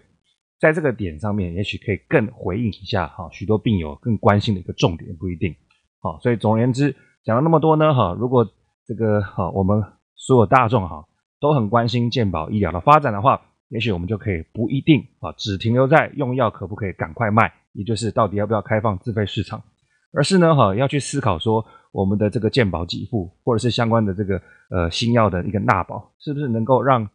[0.58, 5.54] 在这个点上面，也许可以更回应一下哈，许多病友更关心的一个重点不一定。
[6.00, 8.48] 好，所以总而言之，讲了那么多呢哈，如果
[8.86, 11.04] 这个哈我们所有大众哈
[11.40, 19.62] 都很关心健保医疗的发展的话，也许我们就可以不一定啊只停留在用药可不可以赶快卖，也就是到底要不要开放自费市场，
[20.12, 24.40] 而是呢哈要去思考说我们的这个健保给付或者是相关的这个
[24.70, 27.08] 呃新药的一个纳保，是不是能够让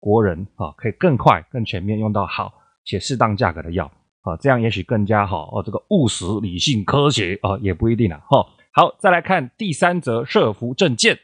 [0.00, 2.52] 国人哈可以更快更全面用到好。
[2.90, 3.84] 且适当价格的药，
[4.22, 5.62] 啊，这样也许更加好哦。
[5.62, 8.18] 这个务实、理性、科学啊，也不一定啊。
[8.30, 11.18] 哈，好，再来看第三则社福政见。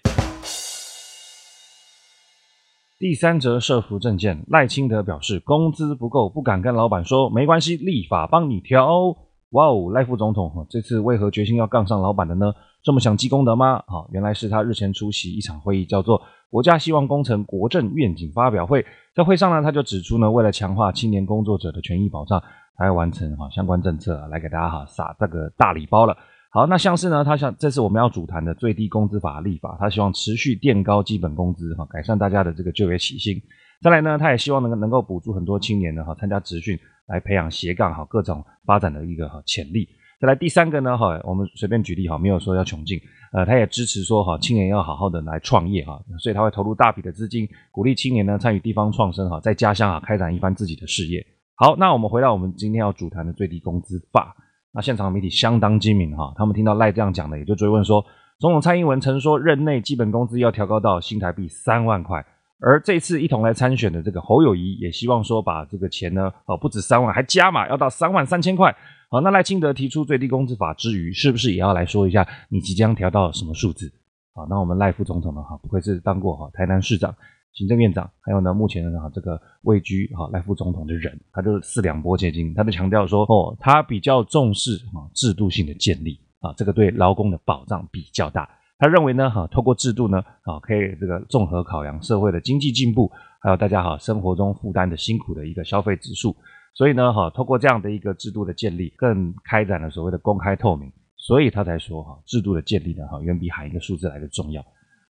[2.98, 9.16] 第三则社福政见，赖清德表示工资不够，不敢跟老板说，没关系，立法帮你调。
[9.55, 12.53] 哇哦，赖副总统这次为何决心要杠上老板的呢？
[12.83, 13.83] 这么想积功德吗？
[13.87, 18.85] 好，原来是他日前出席一场会议，叫做国家希望工程国政愿景发表会。
[19.14, 22.43] 在会上呢，他就指出呢，为了强化青年工作者的权益保障，
[22.77, 26.17] 他要完成哈相关政策，来给大家哈撒这个大礼包了。
[26.51, 33.40] 好，那像是呢，他想这次我们要主谈的最低工资法立法，他希望持续垫高基本工资哈，改善大家的这个就业起薪。
[33.81, 39.88] 再来呢，他也希望能够能够补助很多青年呢哈参加职训，来培养斜杠哈各种发展的一个潜力。
[40.21, 42.99] 再来第三个呢哈，我们随便举例哈，没有说要穷尽，
[43.33, 51.23] 呃，他也支持说哈青年要好好的来创业哈，所以他会投入大笔的资金，鼓励青年呢参与地方创生哈，在家乡啊开展一番自己的事业。
[51.57, 54.35] 好，那我们回到我们今天要主谈的最低工资法。
[54.73, 58.05] 那现场媒体相当精明哈，他们听到赖这样讲的，也就追问说，
[58.40, 62.25] 总统蔡英文曾说任内基本工资要调高到新台币三万块，
[62.64, 68.74] 而这次一同来参选的这个侯友谊也希望说把这个钱呢，哦不止三万，还加码要到三万三千块。
[69.11, 73.92] 好，那赖清德提出最低工资法之余，是不是也要来说一下你即将调到什么数字？
[74.35, 75.42] 好，那我们赖副总统呢？
[75.42, 77.14] 哈，不愧是当过哈台南市长。
[77.53, 88.48] 行政院长，还有呢，目前呢，这个位居哈赖副总统的人，他就是四两拨千斤，他就强调说，哦，他比较重视啊制度性的建立啊，这个对劳工的保障比较大。
[88.78, 93.10] 他认为呢，哈，透过制度呢，啊，可以这个综合考量社会的经济进步，
[93.40, 96.34] 还有大家哈生活中负担的辛苦的一个消费指数。
[96.74, 104.64] 所以呢，哈，透过这样的一个制度的建立，更开展了所谓的公开透明，所以他才说哈，制度的建立呢，哈，远比喊一个数字来的重要。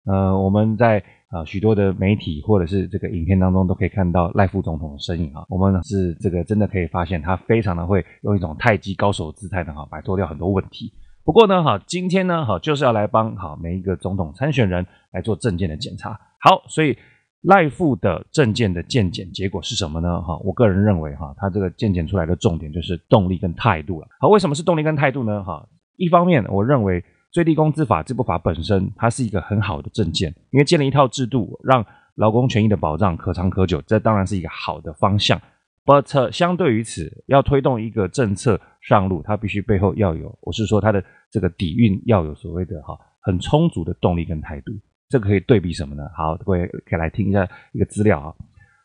[0.07, 5.45] 呃，我们在啊、许多的媒体或者是这个影片当中都可以看到赖副总统的身影啊。
[5.49, 10.93] 我们是这个真的可以发现他非常的会用一种太极高手姿态的哈摆脱掉很多问题。
[11.25, 16.19] 不过呢哈，今天呢哈就是要来帮哈每一个总统参选人来做政见的检查。
[16.41, 16.97] 好，所以
[17.41, 20.21] 赖副的政见的健检结果是什么呢？
[20.23, 24.07] 哈，我个人认为哈，他这个健检出来的重点就是动力跟态度了。
[24.21, 25.43] 好，为什么是动力跟态度呢？
[25.43, 27.05] 哈，一方面我认为。
[27.35, 31.85] 最低工资法这部法本身，它是一个很好的政见，因为建立一套制度，让
[32.15, 35.43] 劳工权益的保障可长可久，这当然是一个好的方向。
[35.85, 44.73] But 相对于此，要推动一个政策上路，它必须背后要有，我是说它的这个底蕴要有所谓的哈很充足的动力跟态度。
[45.09, 46.03] 这个可以对比什么呢？
[46.17, 48.35] 好，各位可以来听一下一个资料啊。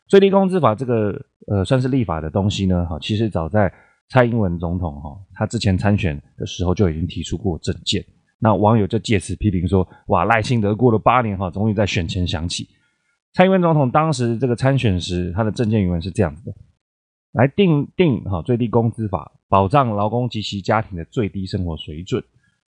[0.06, 3.72] 最低工资法这个呃算是立法的东西呢，哈，其实早在
[4.08, 8.04] 蔡英文总统哈他之前参选的时候就已经提出过政见。
[8.38, 12.66] 那网友就借此批评说：“哇，赖清德过了八年哈，终于在选前想起
[13.34, 16.54] 蔡英文总统当时这个参选时，他的政见原文是这样子的：
[17.32, 22.24] 来定定哈最低工资法，保障劳工及其家庭的最低生活水准。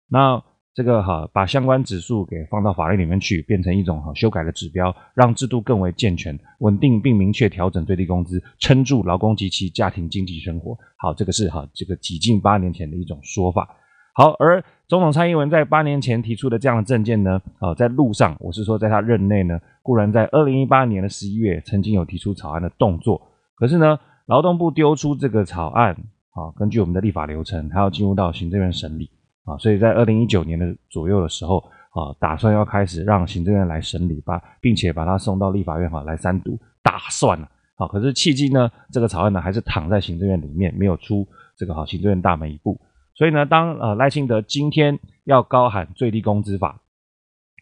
[0.08, 0.42] 那
[0.74, 10.78] 这个哈把相关指数给放到法律里面去，变成一种哈修改的指标，让制度更为健全、稳定，并明确调整最低工资，撑住劳工及其家庭经济生活。
[10.96, 13.76] 好，这个是哈这个几近八年前的一种说法。”
[14.16, 23.22] 好，而总统蔡英文在八年前提出的这样的政见呢，啊，在路上，我是说在他任内呢，固然在二零一八年的十一月曾经有提出草案的动作，
[23.56, 25.96] 可是呢，劳动部丢出这个草案，
[26.32, 29.10] 啊，根据我们的立法流程，他要进入到行政院审理，
[29.46, 31.58] 啊，所以在二零一九年的左右的时候，
[31.92, 42.80] 啊，打算要开始让行政院来审理，把并且把它送到立法院哈来三读，打算了，啊，可是迄今呢，这个草案呢还是躺在行政院里面，没有出这个好行政院大门一步。
[43.16, 46.80] 所以呢，当呃赖清德今天要高喊最低工资法，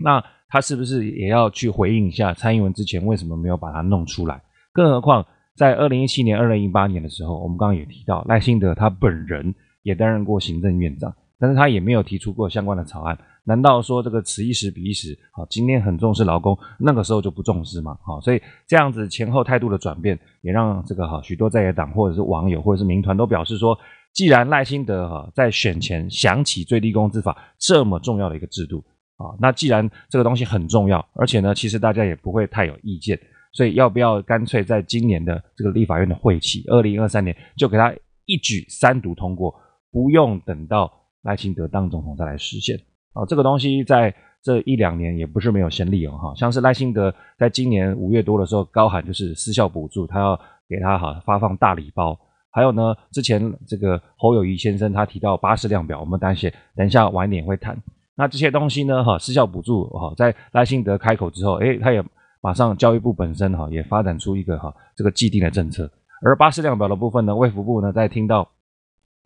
[0.03, 4.41] 那他是不是也要去回应一下蔡英文之前为什么没有把它弄出来？
[4.71, 5.25] 更何况
[5.57, 13.17] 在二零一七年、二零一八年的时候，我们刚刚也提到赖清德他本人也担任过行政院长，但是他也没有提出过相关的草案。
[13.43, 15.17] 难道说这个此一时彼一时？
[15.31, 17.97] 好，今天很重视劳工，那个时候就不重视吗？
[18.05, 23.77] 好，所以这样子前后态度的转变，也让这个哈许多在野党或者是网友或者是民团都表示说。
[24.13, 28.83] 既然赖清德哈在选前想起最低工资法这么重要的一个制度
[29.15, 33.19] 啊，那既然这个东西很重要，而且呢，其实大家也不会太有意见，
[33.57, 37.91] 所以要不要干脆在今年的这个立法院的会期，二零二三年就给他
[38.25, 39.51] 一举三读通过，
[39.91, 40.93] 不用等到
[41.23, 42.77] 赖清德当总统再来实现
[43.13, 43.25] 啊？
[43.25, 50.39] 这个东西在这一两年也不是没有先例哦哈，像是赖清德在今年五月多的时候高喊就是私校补助，他要
[50.69, 52.15] 给他哈发放大礼包。
[52.51, 57.75] 还有呢，之前这个侯友宜先生他提到巴士量表，我们等下等一下晚一点会谈。
[58.15, 62.03] 那这些东西呢，哈，私校补助哈，在赖清德开口之后，诶，他也
[62.47, 65.91] 马上教育部本身哈也发展出一个哈这个既定的政策。
[66.21, 68.49] 而巴士量表的部分呢，卫福部呢在听到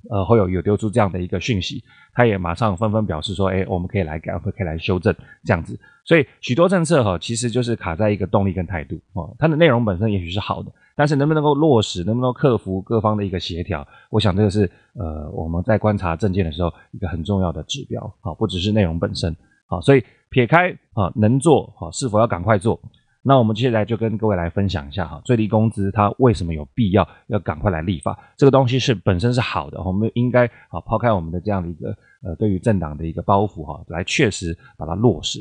[0.10, 1.84] 呃会有有丢出这样的一个讯息，
[2.16, 5.14] 他也马上纷纷表示说，哎，我们可以来改，我们可以来修正
[5.44, 5.80] 这样子。
[6.04, 19.36] 所以许多政策哈，其实就是卡在一个动力跟态度哦，它的内容本身也许是好的，但是能不能够落实，能不能够克服各方的一个协调，我想这个是呃我们在观察政见的时候一个很重要的指标，好，不只是内容本身，
[19.68, 22.82] 好，所以撇开啊能做好，是否要赶快做。
[23.24, 28.18] 那我们接下来就跟各位来分享一下哈，最低工资它为什么有必要要赶快来立法？
[28.36, 35.40] 这个东西是本身是好的，我们应该啊抛开我们的这样的一个呃对于政党的一个包袱哈，来确实把它落实。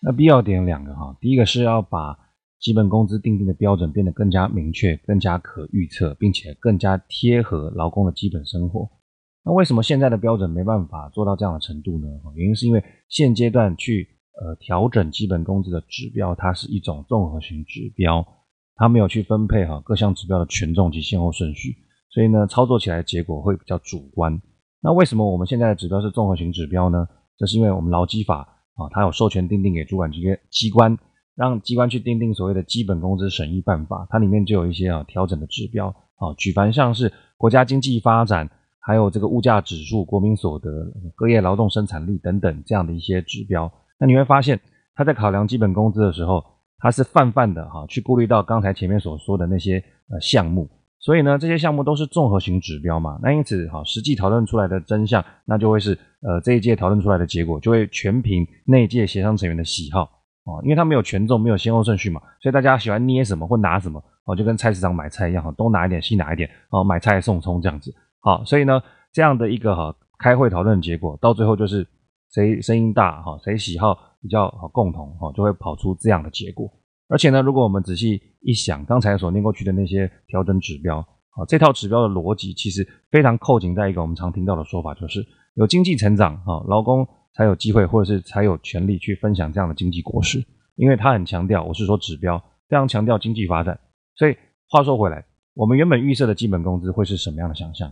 [0.00, 2.16] 那必要点两个哈，第一个是要把
[2.58, 8.88] 基本工资定定的标准变得更加明确、更加可预测，并且更加贴合劳工的基本生活。
[9.44, 12.06] 那为什么现在的标准没办法做到这样的程度呢？
[12.34, 18.26] 原因是因为现阶段去呃，调整基本工资的指标，它是一种综合型指标，
[18.74, 21.74] 它没有去分配哈各项指标的权重及先后顺序，
[22.10, 24.38] 所以呢，操作起来结果会比较主观。
[24.82, 27.08] 那为什么我们现在的指标是综合型指标呢？
[27.38, 28.40] 这是因为我们劳基法
[28.74, 30.20] 啊，它有授权订定给主管机
[30.50, 30.98] 机关，
[31.34, 40.70] 让机关去订定所谓的基本工资审议办法，它里面就有一些啊调整的指标啊，举凡像是国家经济发展，还有这个物价指数、国民所得、
[41.14, 43.72] 各业劳动生产力等等这样的一些指标。
[43.98, 44.60] 那你会发现，
[44.94, 46.44] 他在考量基本工资的时候，
[46.78, 50.68] 他是泛泛的哈，去顾虑到刚才前面所说的那些呃项目，
[50.98, 53.18] 所以呢，这些项目都是综合型指标嘛。
[53.22, 60.02] 那因此哈，实际讨论出来的真相，那就会是呃这一届讨论出来的结果，就会全凭那一届协商成员的喜好
[60.44, 67.94] 哦，因为他没有权重，没有先后顺序嘛，所以大家喜欢捏什么或拿什么哦，就跟菜市场买菜一样哈，东拿一点西拿一点哦，买菜送葱这样子。
[68.20, 68.82] 好，所以呢，
[69.12, 71.86] 这样的一个哈开会讨论结果，到最后就是。
[72.30, 76.70] 谁声音大哈，谁喜好比较共同哈，就会跑出这样的结果。
[77.08, 85.24] 而且呢，如果我们仔细一想，刚才所念过去的那些调整指标，啊，这套指标的逻辑其实非常扣紧在一个我们常听到的说法，就是
[85.54, 90.44] 有经济成长哈，劳工才有机会或者是才有权利去分享这样的经济果实。
[90.74, 93.78] 因为他很强调，我是说指标非常强调经济发展。
[94.14, 94.36] 所以
[94.68, 95.24] 话说回来，
[95.54, 97.90] 我们原本预设的基本工资会是什么样的想象？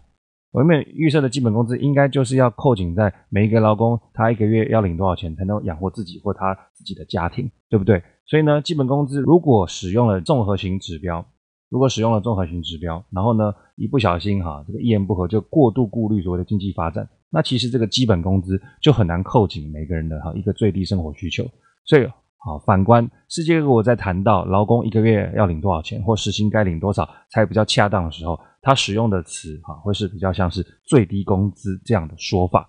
[0.54, 8.00] 我们预设的基本工资应该就是要扣紧在每一个劳工他一个月要领多少钱才能养活自己或他自己的家庭，对不对？
[8.24, 11.26] 所以呢，基本工资如果使用了综合型指标，
[11.70, 21.44] 如果使用了综合型指标，然后呢，一不小心哈，这个一言不合就过度顾虑所谓的经济发展，那其实这个基本工资就很难扣紧每个人的哈一个最低生活需求，
[21.84, 22.06] 所以。
[22.46, 32.66] 好，反观世界各国在谈到劳工一个月要领多少钱，或时薪该领多少才比较恰当的时候，他使用的词哈会是比较像是最低工资这样的说法。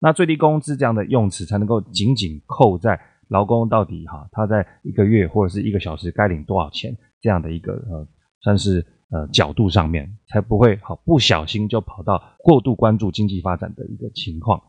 [0.00, 8.08] 那最低工资这样的用词才能够紧紧扣在劳工到底哈他在一个月或者是一个小时该领多少钱这样的一个呃
[8.40, 14.60] 算是呃角度上面，才不会好不小心就跑到过度关注经济发展的一个情况。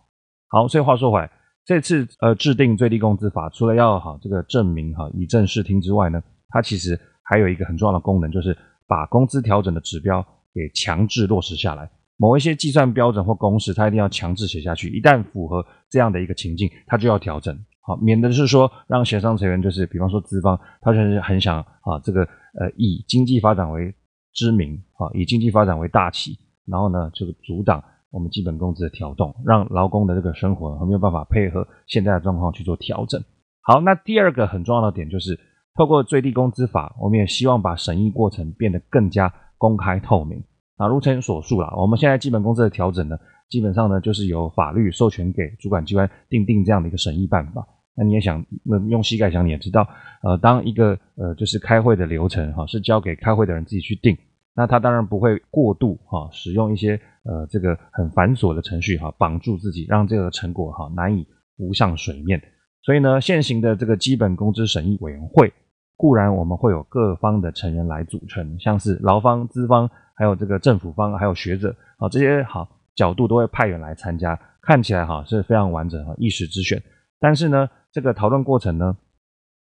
[0.50, 1.30] 好，所以话说回来。
[1.66, 8.56] 这次呃制定最低工资法，除了要哈这个证明哈以正视听之外呢，它其实还有一个很重要的功能，就是
[8.86, 10.24] 把工资调整的指标
[10.54, 11.90] 给强制落实下来。
[12.18, 14.90] 某一些计算标准或公式，它一定要强制写下去。
[14.90, 23.94] 一旦符合这样的一个情境，它就要调整，好，免得是说让协商成员就是比方说资方，他就是很想啊这个呃以经济发展为
[24.34, 26.38] 知名啊，以经济发展为大旗，
[26.68, 27.84] 然后呢这个阻挡。
[28.12, 33.20] 我们基本工资的调动，让劳工的这个生活没有办法配合现在的状况去做调整。
[33.62, 35.36] 好，那第二个很重要的点就是，
[35.76, 39.34] 透过最低工资法，我们也希望把审议过程变得更加
[39.64, 40.44] 公开透明。
[40.76, 43.16] 啊，如前所述啦，我们现在基本工资的调整呢，
[43.48, 47.66] 基本上呢就是由法律授权给主管机关定定这样的一个审议办法。
[47.96, 49.88] 那你也想，那用膝盖想，你也知道，
[50.24, 54.18] 呃，当一个呃就是开会的流程哈，是交给开会的人自己去定。
[54.56, 62.42] 那他当然不会过度哈，使用一些呃这个很繁琐的程序哈，绑住自己，让这个成果哈难以浮上水面。
[62.82, 65.54] 所以呢，现行的这个基本工资审议委员会，
[65.96, 76.82] 固然我们会有各方的成员来组成，像是劳方、资方，还有这个政府方，还有学者啊这些好角度都会派员来参加，看起来哈是非常完整哈，一时之选。
[77.20, 78.98] 但是呢，这个讨论过程呢，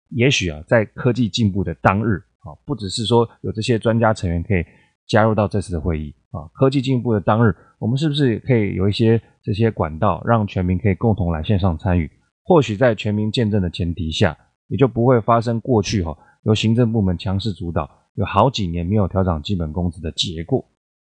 [0.09, 2.23] 也许啊在科技进步的当日。
[2.43, 4.65] 啊，不只是说有这些专家成员可以
[5.07, 12.11] 加入到这次的会议啊，科技进步的当日，我们是不是可以有一些这些管道，让全民可以共同来线上参与？
[12.43, 20.63] 或许在全民见证的前提下，也就不会发生过去哈由行政部门强势主导，有好几年没有调涨基本工资的结果。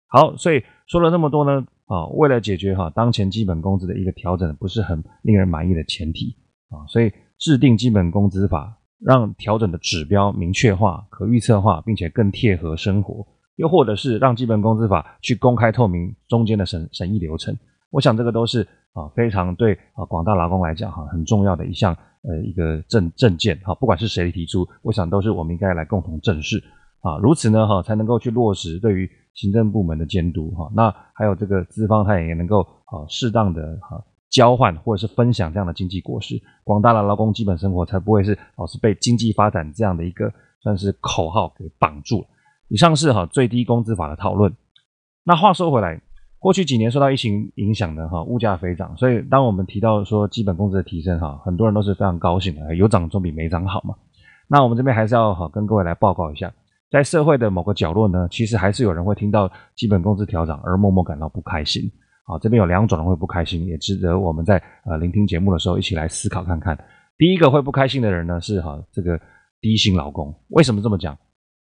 [0.07, 6.35] 好，所以说了那么多呢，啊，为了解决哈当前基本工资的一个调整不是很令人满意的前提
[6.69, 8.77] 啊，所以制定基本工资法。
[8.99, 13.23] 让调整的指标明确化、可预测化，并且更贴合生活。
[13.57, 17.55] 又或者是让基本工资法去公开透明中间的审审议流程。
[17.91, 21.95] 我想这个都是啊非常对啊广大劳工来讲哈很重要的一项
[22.28, 26.63] 呃一个政政见哈，不管是谁提出，我想都是我们应该来共同正视
[27.01, 30.69] 啊，如此呢哈才能够去落实对于行政部门的监督哈。
[30.75, 42.25] 那还有这个资方他也能够啊适当的哈交换或者是分享这样的经济果实，广大的劳工基本生活才不会是老是被经济发展这样的一个算是口号给绑住。
[42.67, 44.53] 以上是哈最低工资法的讨论。
[45.23, 46.01] 那话说回来。
[46.47, 53.93] 过去几年受到疫情影响的哈，物价飞涨，所以当我们提到说基本工资的提升哈，很多人都是非常高兴的，有涨总比没涨好嘛。
[54.47, 56.49] 那我们这边还是要好跟各位来报告一下，
[56.89, 61.83] 在社会的某个角落呢，其实还是有人会听到基本工资调涨而默默感到不开心。
[62.23, 66.81] 好，这边有两种人会不开心，也值得我们在呃聆听节目的时候一起来思考看看。
[67.17, 69.19] 第一个会不开心的人呢是哈这个
[69.59, 71.17] 低薪劳工，为什么这么讲？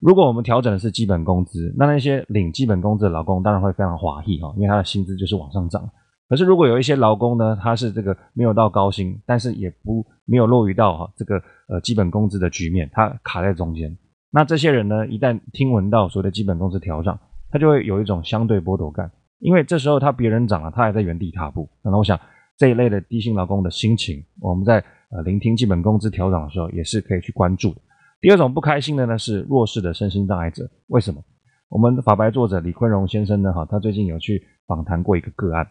[0.03, 5.89] 如果我们调整的是基本工资，那那些领基本工资的劳工当然会非常欢喜哈，因为他的薪资就是往上涨。
[6.29, 13.97] 可是如果有一些劳工呢，他是这个没有到高薪，但是也不没有落于到哈这个呃基本工资的局面，他卡在中间。
[14.33, 17.17] 那这些人呢，一旦听闻到所谓的基本工资调涨，
[17.53, 21.69] 他就会有一种相对剥夺感，因为这时候他别人涨了，他还在原地踏步。
[21.85, 22.19] 那我想
[22.57, 27.81] 这一类的低薪劳工的心情，我们在呃聆听基本工资调涨的时候，也是可以去关注的。
[28.23, 31.21] 第二种不开心的呢是弱势的身心障碍者，为什么？
[31.69, 35.67] 我们法白作者李坤荣先生呢，哈，他最近有去访谈过一个个案，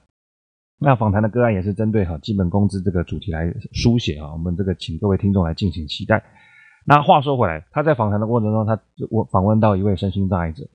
[0.77, 6.21] 那访谈的个案也是针对哈基本工资这个主题来书写啊，我们这个请各位听众来敬请期待。
[6.85, 8.77] 那话说回来，他在访谈的过程中，他
[9.09, 10.65] 我访问到一位身心障碍者，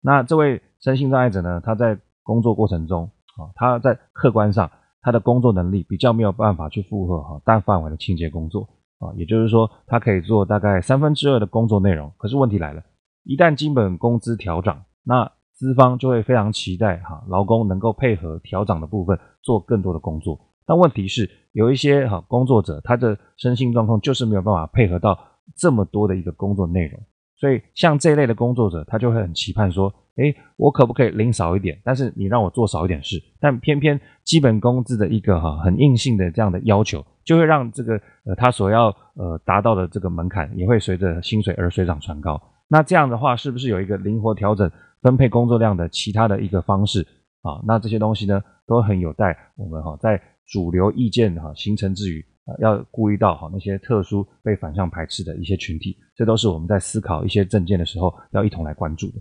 [0.00, 4.70] 那这位身心障碍者呢，他在工作过程中啊，他在客观上
[5.02, 8.70] 他的工作能力比较没有办法去负荷哈大范围的清洁工作。
[8.98, 12.12] 啊，也就是说，他可以做大概三分之二的工作内容。
[12.16, 12.82] 可是问题来了，
[13.24, 20.38] 一旦基本工资调涨，那资方就会非常期待哈，劳工能够配合调涨的部分做更多的工作。
[20.66, 25.18] 但问题是，有一些哈工作者，他的身心状况就是没有办法配合到
[25.56, 27.00] 这么多的一个工作内容。
[27.36, 31.80] 所以，像这类的工作者，他就会很期盼说，诶，我可不可以领少一点？
[31.84, 33.22] 但是你让我做少一点事。
[33.40, 37.04] 但偏偏基本工资的一个哈很硬性的这样的要求。
[37.24, 42.40] 就会让这个呃他所要呃达到的这个门槛也会随着薪水而水涨船高。
[42.68, 44.70] 那这样的话，是不是有一个灵活调整
[45.02, 47.04] 分配工作量的其他的一个方式
[47.42, 47.60] 啊？
[47.66, 52.24] 那这些东西呢，都很有待我们哈在主流意见哈形成之余，
[52.60, 59.14] 要顾虑到哈那些特殊被反向排斥的一些群体，这都是我们在思考一些政见的时候要一同来关注的。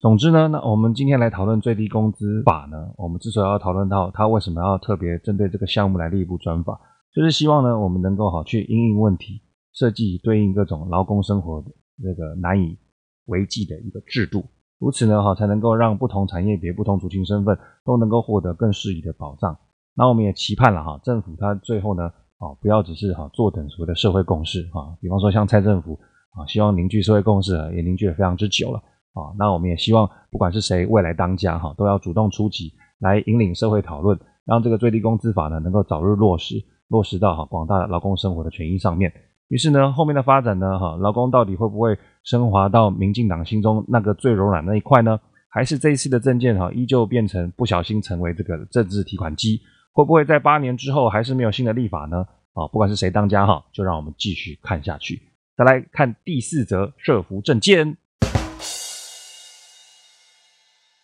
[0.00, 6.80] 总之呢，那我们今天来讨论最低工资法呢，我们之所以要讨论到它为什么要特别针对这个项目来立一部专法。
[7.14, 9.42] 就是希望呢，我们能够好去因应问题，
[9.74, 11.68] 设计对应各种劳工生活的
[12.02, 12.78] 这个难以
[13.26, 14.42] 为继的一个制度，
[14.78, 19.54] 如此呢，哈才能够让不同产业别、不同族群身份都能够获得更适宜的保障。
[19.94, 22.04] 那我们也期盼了哈，政府它最后呢，
[22.38, 25.92] 啊不要只是哈坐等所谓的社会共识哈，比方说像蔡政府
[26.30, 28.82] 啊，希望凝聚社会共识也凝聚了非常之久了
[29.12, 29.34] 啊。
[29.38, 36.56] 那我们也希望不管是谁未来当家哈，都要主动出击来引领社会讨论，让这个最低工资法呢能够早日落实。
[36.90, 39.12] 落实到哈广大的劳工生活的权益上面，
[39.46, 45.20] 于是呢，后面的发展呢，哈劳工到底会不会升华到民进党心中那个最柔软那一块呢？
[45.48, 49.60] 还是这一次的政见哈依旧变成不小心成为这个政治提款机？
[49.92, 52.26] 会不会在八年之后还是没有新的立法呢？
[52.54, 55.22] 啊，不管是谁当家哈，就让我们继续看下去。
[55.56, 57.96] 再来看第四则社福政见。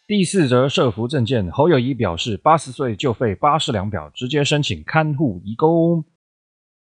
[0.09, 6.05] 第四则社福证件，侯友宜表示，八十岁就废巴氏量表，直接申请看护移工。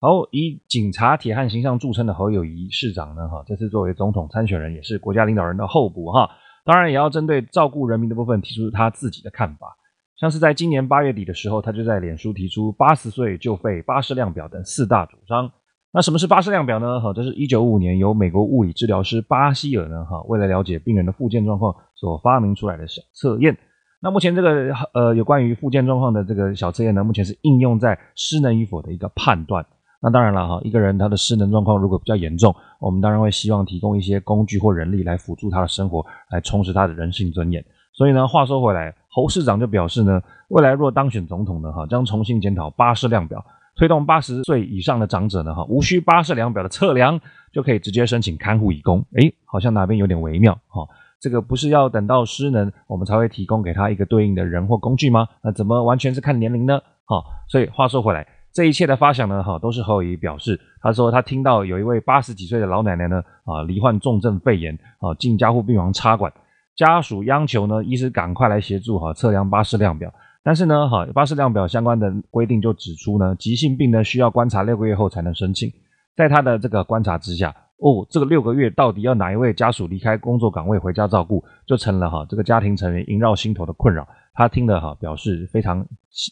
[0.01, 6.29] 好，以警察铁汉形象著称的侯友宜市长呢，哈，这次作为总统参选人，也是国家领导人的候补哈，
[6.65, 9.73] 当然也要针对照顾人民的部分提出他自己的看法。
[10.19, 15.49] 像是在今年八月底的时候，他就在脸书提出八十岁就废巴氏量表等四大主张。
[15.95, 16.99] 那什么是巴氏量表呢？
[16.99, 23.55] 哈，这是一九五五年由美国物理治疗师巴希尔呢，哈，为了了解病人的复健状况所发明出来的小测验。
[24.01, 29.63] 那目前这个呃有关于复健状况的这个小测验呢，目前是应用在失能与否的一个判断。
[30.01, 37.63] 那当然了哈，一个人他的失能状况如果比较严重，我们当然会希望提供一些工具或人力来辅助他的生活，来充实他的人性尊严。
[37.93, 43.45] 所以呢，话说回来，侯市长就表示呢，未来若当选总统呢，哈，将重新检讨巴氏量表。
[43.75, 47.19] 推动八十岁以上的长者呢，哈，无需巴氏量表的测量
[47.51, 49.03] 就可以直接申请看护义工。
[49.15, 50.87] 诶，好像哪边有点微妙，哈，
[51.19, 55.27] 这个不是要等到失能我们才会提供给他一个对应的人或工具吗？
[55.41, 56.79] 那怎么完全是看年龄呢？
[57.05, 66.31] 哈，所以话说回来，这一切的发想呢，哈，都是侯友宜表示，他说他听到有一位八十几岁的老奶奶呢，啊，罹患重症肺炎，啊，进加护病房插管，
[66.75, 70.13] 家属央求呢，医师赶快来协助哈测量巴氏量表。
[70.43, 75.71] 但是呢，哈巴士量表相关的规定就指出呢，急性病呢需要观察六个月后才能申请。
[76.15, 84.07] 在他的这个观察之下，哦，这个六个月到底要哪一位家属离开工作岗位回家照顾，就成了哈这个家庭成员萦绕心头的困扰。
[84.33, 85.85] 他听了哈表示非常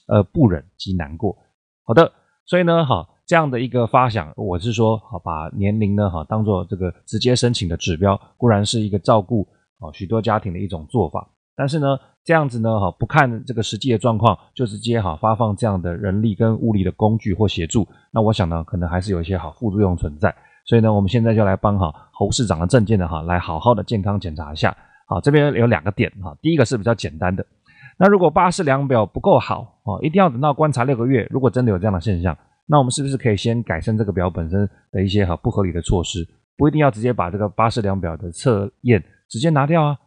[0.07, 1.35] 呃不忍及难过。
[1.83, 2.11] 好的，
[2.45, 9.47] 所以呢，哈这样的一个发想，我是说，哈把年龄呢哈当做这个直接申请的指标，固然是一个照顾
[9.79, 11.27] 啊许多家庭的一种做法。
[11.55, 20.33] 但是呢，这样子呢，哈，不看这个实际的状况，就直接哈发放这样的人力跟物力的工具或协助，那我想呢，可能还是有一些好副作用存在。
[20.65, 24.75] 所以呢，我们现在就来帮哈侯市长的证件的哈，来好好的健康检查一下。
[25.07, 27.45] 好，这边有两个点哈，第一个是比较简单的，
[27.97, 32.37] 那如果巴氏量表不够好哦，一定要等到观察六个月，如果真的有这样的现象，
[32.67, 36.25] 那我们是不是可以先改善这个表本身的一些哈不合理的措施？
[36.55, 39.97] 不一定要直接把这个巴氏量表的测验直接拿掉啊。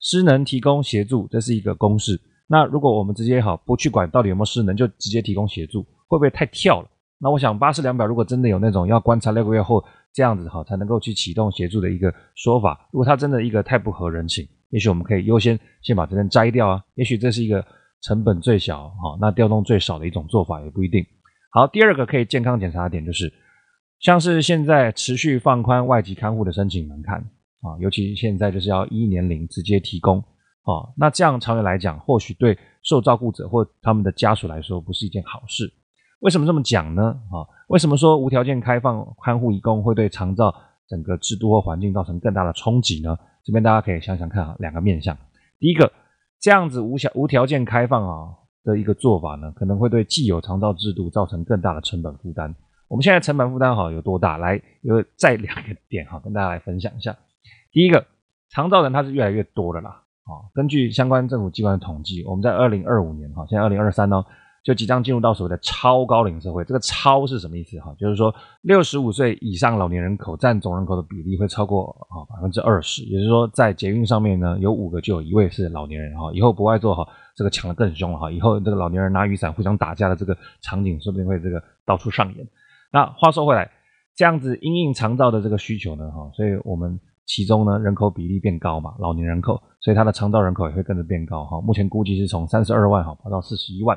[0.00, 2.20] 失能提供协助，这是一个公式。
[2.48, 6.88] 那如果我们直接好不去管到底有没有失能，就直接提供协助，会不会太跳了？
[7.18, 16.82] 那我想巴氏量表如果真的有那种要观察六个月后这样子好才能够去启动协助的一个说法，如果它真的一个太不合人情，也许我们可以优先先把这边摘掉啊。
[16.94, 17.64] 也许这是一个
[18.00, 21.04] 成本最小哈，那调动最少的一种做法也不一定。
[21.52, 23.30] 好，第二个可以健康检查的点就是，
[24.00, 27.22] 像是现在持续放宽外籍看护的申请门槛。
[27.62, 35.70] 啊，尤其现在就是要一年龄直接提供，啊，那这样长远来讲，或许对受照顾者或他们的家属来说不是一件好事。
[36.20, 37.02] 为什么这么讲呢？
[37.30, 40.54] 啊，为什么说无条件开放看护移工会对长照
[40.88, 43.16] 整个制度或环境造成更大的冲击呢？
[43.42, 45.16] 这边大家可以想想看啊，两个面向。
[45.58, 45.90] 第一个，
[46.40, 48.28] 这样子无条无条件开放啊
[48.64, 52.54] 的一个做法呢，可能会对既有长照制度造成更大的成本负担。
[52.88, 54.36] 我们现在成本负担好有多大？
[54.36, 57.16] 来，有再两个点哈，跟大家来分享一下。
[57.72, 58.04] 第一个，
[58.48, 64.24] 长照人他是越来越多的啦，啊，根据相关政府机关的统计，我们在二零二五年哈，现在二零二三呢，
[64.64, 66.64] 就即将进入到所谓的超高龄社会。
[66.64, 67.94] 这个超是什么意思哈？
[67.96, 76.32] 就是说六十五岁以上老年人口占总人口的比例会超过啊百分之二十，也就是说在捷运上面呢，有五个就有一位是老年人哈。
[76.32, 77.06] 以后不爱做哈，
[77.36, 78.32] 这个抢得更凶了哈。
[78.32, 82.48] 以后这个老年人拿雨伞互相打架的这个场景，说不定会这个到处上演。
[82.90, 83.70] 那话说回来，
[84.16, 86.98] 这样子因应长照的这个需求呢哈，所以我们。
[87.32, 91.60] 其中呢，人口比例变高嘛，老年人口，所以它的长照人口也会跟着变高哈。
[91.60, 93.96] 目前估计是从三十二万哈，跑到四十一万，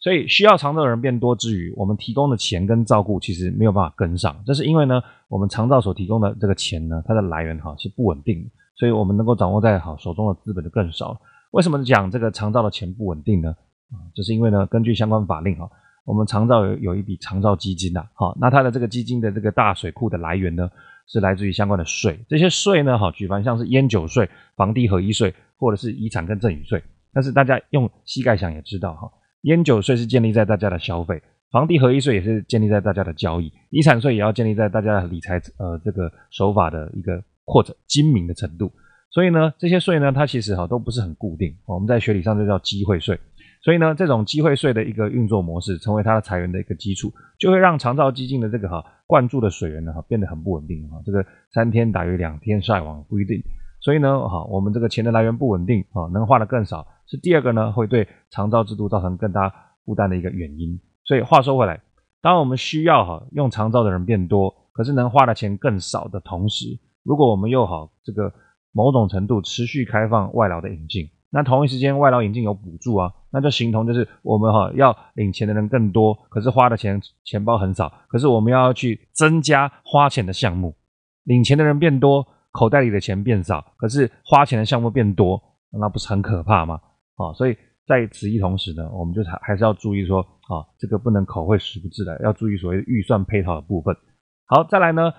[0.00, 4.34] 所以需要长照的人变多之余，我们提供的钱跟照顾其实没有办法跟上。
[4.46, 11.20] 这是因为呢，我们长照所提供的这个钱呢，它的来源哈是不稳定的，所以我们能够掌握在好手中的资本就更少了。
[11.50, 13.50] 为什么讲这个长照的钱不稳定呢？
[13.90, 15.70] 啊，就是因为呢，根据相关法令哈，
[16.06, 20.70] 我们长照有有一笔长照基金呐，好，那它的这个基金的这个大水库的来源呢？
[21.12, 26.82] 是来自于相关的税，这些税呢，哈，举凡像是烟酒税、房地合一税，或者是遗产跟赠与税。
[27.12, 38.72] 但是大家用膝盖想也知道，哈，烟酒税是建立在大家的消费，房地合一税也是建立在大家的交易，遗产税也要建立在大家的理财，呃，这个手法的一个或者精明的程度。
[39.10, 43.20] 所以呢，这些税呢，它其实哈都不是很固定，我们在学理上就叫机会税。
[43.62, 51.00] 所以呢，这种机会税的一个运作模式，成为它的财源的一个基础，就会让长照基金的这个哈灌注的水源呢哈变得很不稳定哈。
[51.06, 53.40] 这个三天打鱼两天晒网不一定。
[53.80, 59.52] 所以呢哈，我们这个钱的来源不稳定啊，能花的更少，是第二个呢会对长照制度造成更大
[59.84, 60.80] 负担的一个原因。
[61.04, 61.80] 所以话说回来，
[62.20, 68.32] 当我们需要哈用长照的人变多，可是能花的钱更少的同时，如果我们又好这个
[68.72, 71.08] 某种程度持续开放外劳的引进。
[71.34, 80.76] 那同一时间，外劳引进有补助啊，那就形同就是我们哈要领钱的人更多，可是花的钱钱包很少，可是我们要去增加花钱的项目，
[81.24, 85.42] 领钱的人变多，口袋里的钱变少，可是花钱的项目变多，
[85.80, 86.78] 那不是很可怕吗？
[87.16, 87.56] 啊，所以
[87.86, 93.96] 在此一同时呢，我们就还还是要注意说啊，这个不能口惠实不至的，要注意所谓预算配套的部分。
[94.44, 95.10] 好，再来呢。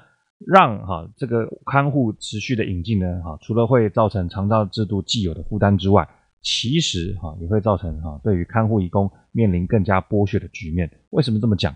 [0.46, 6.08] 让哈这个看护持续的引进呢哈，除了会造成长照制度既有的负担之外，
[6.42, 10.92] 其实哈也会造成哈对于看护义工面临更加剥削的局面。
[11.12, 11.74] 为什么这么讲？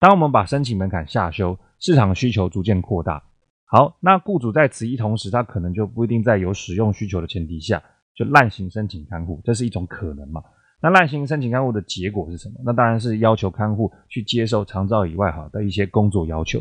[0.00, 3.22] 当我们把申请门槛下修，市场需求逐渐扩大，
[3.66, 7.80] 好，那雇主在此一同时，他可能就不一定在有使用需求的前提下，
[8.16, 10.42] 就滥行申请看护，这是一种可能嘛？
[10.82, 12.54] 那滥行申请看护的结果是什么？
[12.64, 16.60] 那当然是要求看护去接受长照以外哈的一些工作要求。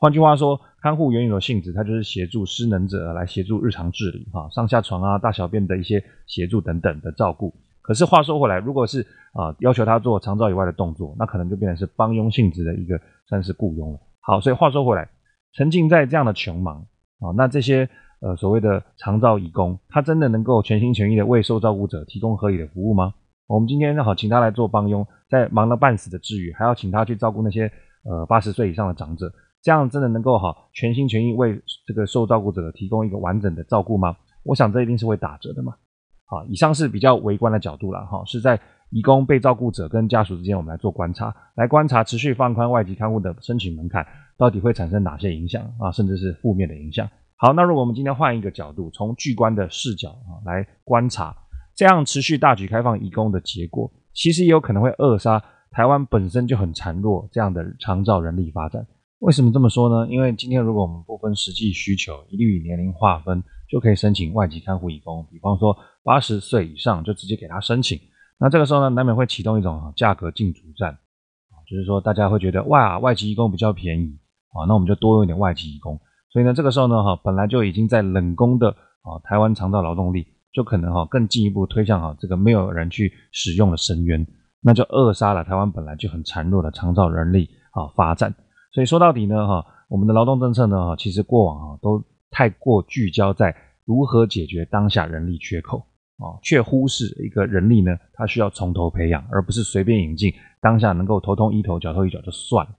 [0.00, 7.54] 换句话说，看护原有的性质，它就是协助失能者来协助日常治理，哈，上下床啊、大小便的一些协助等等的照顾。
[7.82, 9.02] 可是话说回来，如果是
[9.34, 12.98] 啊要求他做长照以外的动作，那可能就变成是帮佣性质的一个
[13.28, 14.00] 算是雇佣了。
[14.20, 15.06] 好，所以话说回来，
[15.52, 16.76] 沉浸在这样的穷忙
[17.18, 17.86] 啊，那这些
[18.20, 23.12] 呃所谓的长照义工，他真的能够全心全意的为受照顾者提供合理的服务吗？
[23.46, 27.70] 我们今天正好请他来做帮佣，在忙得半死的之余，还要请他去照顾那些
[28.04, 29.30] 呃八十岁以上的长者，
[29.62, 34.16] 这样真的能够哈全心全意为这个受照顾者提供一个完整的照顾吗？
[34.42, 35.74] 我想这一定是会打折的嘛。
[36.24, 38.58] 好，以上是比较微观的角度了哈，是在
[38.90, 44.06] 移工被照顾者跟家属之间，我们来做观察，来观察持续放宽外籍看护的申请门槛
[44.38, 47.08] 到底会产生哪些影响啊，甚至是负面的影响。
[47.36, 51.36] 好，那如果我们今天换一个角度，从巨观的视角啊来观察，
[51.74, 58.86] 这样持续大举开放移工的结果，其实也有可能会扼杀台湾本身就很孱弱这样的长照人力发展。
[59.20, 60.12] 为什么这么说呢？
[60.12, 63.42] 因为今天如果我们不分实际需求，一律以年龄划分。
[63.70, 67.96] 就可以申请外籍看护移工，比方说八十岁以上就直接给他申请。
[68.36, 70.98] 那这个时候呢，难免会启动一种价格竞逐战，
[71.70, 74.18] 就是说大家会觉得哇，外籍移工比较便宜
[74.48, 75.96] 啊，那我们就多用点外籍移工。
[76.32, 84.26] 所以呢，这个时候呢，哈，本来就已经在冷宫的啊台湾长照劳动力，就可能哈更进一步推向哈这个没有人去使用的深渊，
[84.60, 88.34] 那就扼杀了台湾本来就很孱弱的长照人力啊发展。
[88.72, 92.02] 所以说到底呢，哈，我们的劳动政策呢，哈，其实过往啊都。
[92.32, 93.52] 太过聚焦在
[93.84, 95.78] 如何解决当下人力缺口
[96.18, 102.70] 啊，却忽视一个人力呢，它需要从头培养，而不是随便引进，当下能够头痛医头，脚痛医脚就算了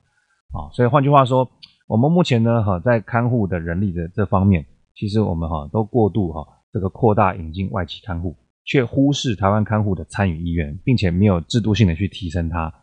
[0.53, 0.71] 啊。
[0.71, 1.45] 所以换句话说，
[1.89, 4.65] 我们目前呢，哈，在看护的人力的这方面，
[4.95, 8.33] 其实我们哈都过度哈这个扩大引进外籍看护，
[8.63, 12.73] 却忽视台湾看护的参与意愿，并且没有制度性的去提升它。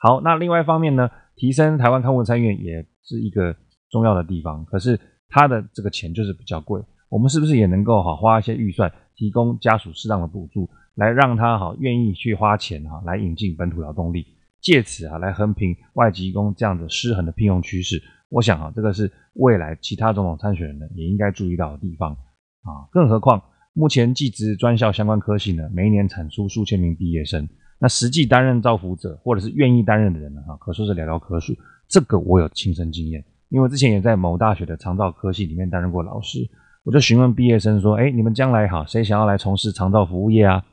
[0.00, 3.54] 好，那另外一方面呢，提升台湾看护参与也是一个
[3.90, 4.98] 重要的地方，可是。
[5.28, 6.80] 他的这个钱就是比较贵，
[7.10, 14.24] 我们是不是也能够哈花一些预算，提供家属适当的补助，来让他哈愿意去花钱哈来引进本土劳动力，
[14.62, 18.00] 借此啊来横平外籍工这样的失衡的聘用趋势。
[18.28, 22.86] 我想啊，这个是未来其他总统参选人呢也应该注意到的地方啊。
[22.92, 31.54] 更何况目前技职专校相关科系呢，每一年产出数千名毕业生，那实际担任造福者或者是愿意担任的人呢，哈可说是寥寥可数。
[31.88, 33.24] 这个我有亲身经验。
[33.48, 36.40] 因为我之前也在某大学的长照科系里面担任过老师，
[36.82, 40.64] 我就询问毕业生说：“哎，你们将来哈，谁想要来从事长照服务业啊？”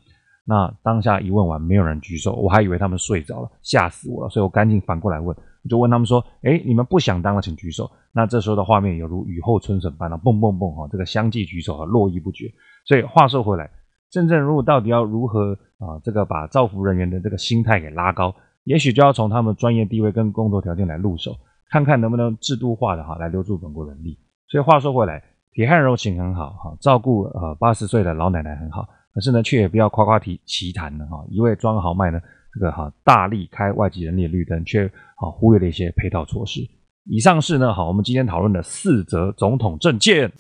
[0.43, 4.29] 那当下一问完，没有人举手，我还以为他们睡着了，吓死我了。
[4.29, 5.27] 所以我赶紧反过来问，
[5.63, 12.51] 我就问他们说：“哎，你们不想当了，请举手。”那这时候的画面犹如雨后春笋般的蹦蹦蹦哈，这个相继举手啊，络绎不绝。
[12.85, 13.69] 所以话说回来，
[14.13, 21.35] 真正如果到底要如何啊，这个把造福人员的这个心态给拉高，也许就要从他们专业地位跟工作条件来入手。
[21.71, 24.19] 看看能不能制度化的哈来留住本国人力。
[24.47, 32.21] 所以话说回来，铁汉柔情很好哈，照顾呃八十岁的老奶奶很好，可是呢，却也不要夸夸提其谈的哈，一味装豪迈呢，
[32.53, 34.85] 这个哈大力开外籍人力的绿灯，却
[35.15, 36.61] 啊忽略了一些配套措施。
[37.09, 40.31] 以上是呢好，我们今天讨论的四则总统政见。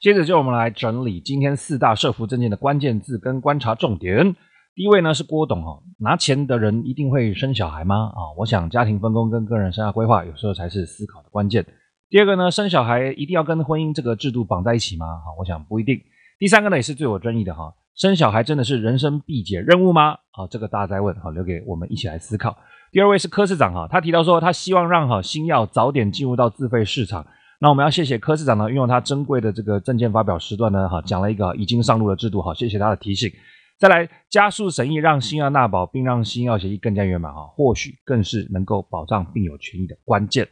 [0.00, 4.34] 接着就我们来整理今天四大社福政见的关键字跟观察重点。
[4.74, 8.10] 第一位呢是郭董哈，拿钱的人一定会生小孩吗？
[8.14, 11.66] 啊，我想家庭分工跟个人生涯规划有时候才是思考的关键。
[12.08, 15.04] 第二个呢，生小孩一定要跟婚姻这个制度绑在一起吗？
[15.06, 16.00] 啊，我想不一定。
[16.38, 20.12] 第三个呢也是最有争议的哈，生小孩真的是人生必解任务吗？
[20.12, 22.56] 啊，这个大家再问哈，留给我们一起来思考。
[22.90, 27.26] 第二位是柯市长哈，他提到说他希望让哈新药早点进入到自费市场。
[27.62, 33.30] 那我们要谢谢柯市长呢，运用他珍贵的这个政见发表时段呢，哈，讲了一个已经上路的制度，哈，谢谢他的提醒。
[33.78, 40.48] 再来加速审议，让新药纳保，并让新药协议更加圆满哈，或许更是能够保障病友权益的关键。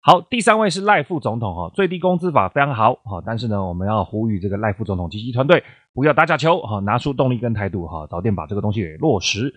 [0.00, 9.52] 好，第三位是赖副总统哈，最低工资法非常好哈，但是呢，我们要呼吁这个赖副总统及其团队不要打假球哈，拿出动力跟态度哈，早点把这个东西给落实。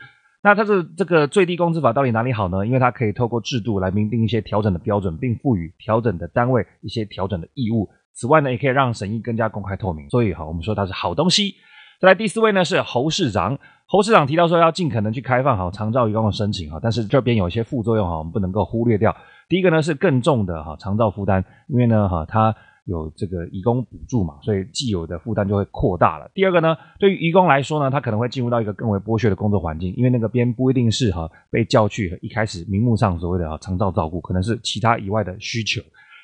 [0.48, 2.66] 那它是这个最低工资法到底哪里好呢？
[2.66, 7.90] 因为它可以透过制度来明定一些调整的标准，并赋予调整的单位一些调整的义务。
[8.14, 10.10] 此外呢，也可以让审议更加公开透明。
[10.10, 11.56] 所以哈，我们说它是好东西。
[12.00, 19.14] 再来第四位呢是侯市长，侯市长提到说要尽可能去开放好长照移工的申请哈，但是这边有一些副作用哈，我们不能够忽略掉。
[19.50, 22.56] 第一个呢是更重的哈长照负担，因为呢哈它
[22.88, 26.32] 有这个移工补助嘛，所以既有的负担就会扩大了。
[26.34, 35.82] 第二个呢，对于移工来说呢，他可能会进入到一个更为剥削的工作环境，因为那个边不一定是哈被叫去一开始名目上所谓的长照照顾，可能是其他以外的需求。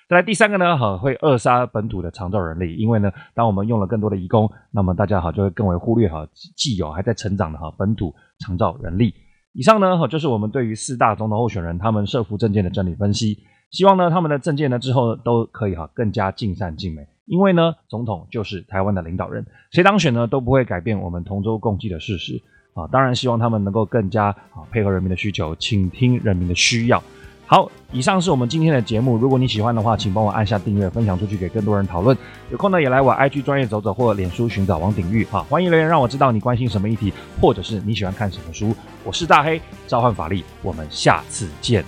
[0.10, 9.14] 再来第三个呢，哈会扼杀本土的长照人力，因为呢，当我们用了更多的移工，那么大家哈就会更为忽略哈既有还在成长的哈本土长照人力。
[9.54, 13.38] 以上呢，哈就是我们对于四大总统候选人他们社福政见的整理分析。
[13.74, 22.40] 希望呢他们的政见呢之后都可以哈更加尽善尽美，因为呢总统就是台湾的领导人，谁当选呢都不会改变我们同舟共济的事实
[22.76, 22.86] 啊。
[22.92, 27.02] 当然希望他们能够更加啊配合人民的需求，倾听人民的需要。
[27.48, 29.18] 好，以上是我们今天的节目。
[29.18, 32.16] 如果你喜欢的话，请帮我按下订阅，分享出去给更多人讨论。
[32.52, 37.12] 有空呢，也来我 IG 专业走走，或脸书寻找王鼎玉啊，欢迎留言让我知道你关心什么议题，
[37.42, 38.76] 或者是你喜欢看什么书。
[39.04, 41.84] 我是大黑，召唤法力，我们下次见。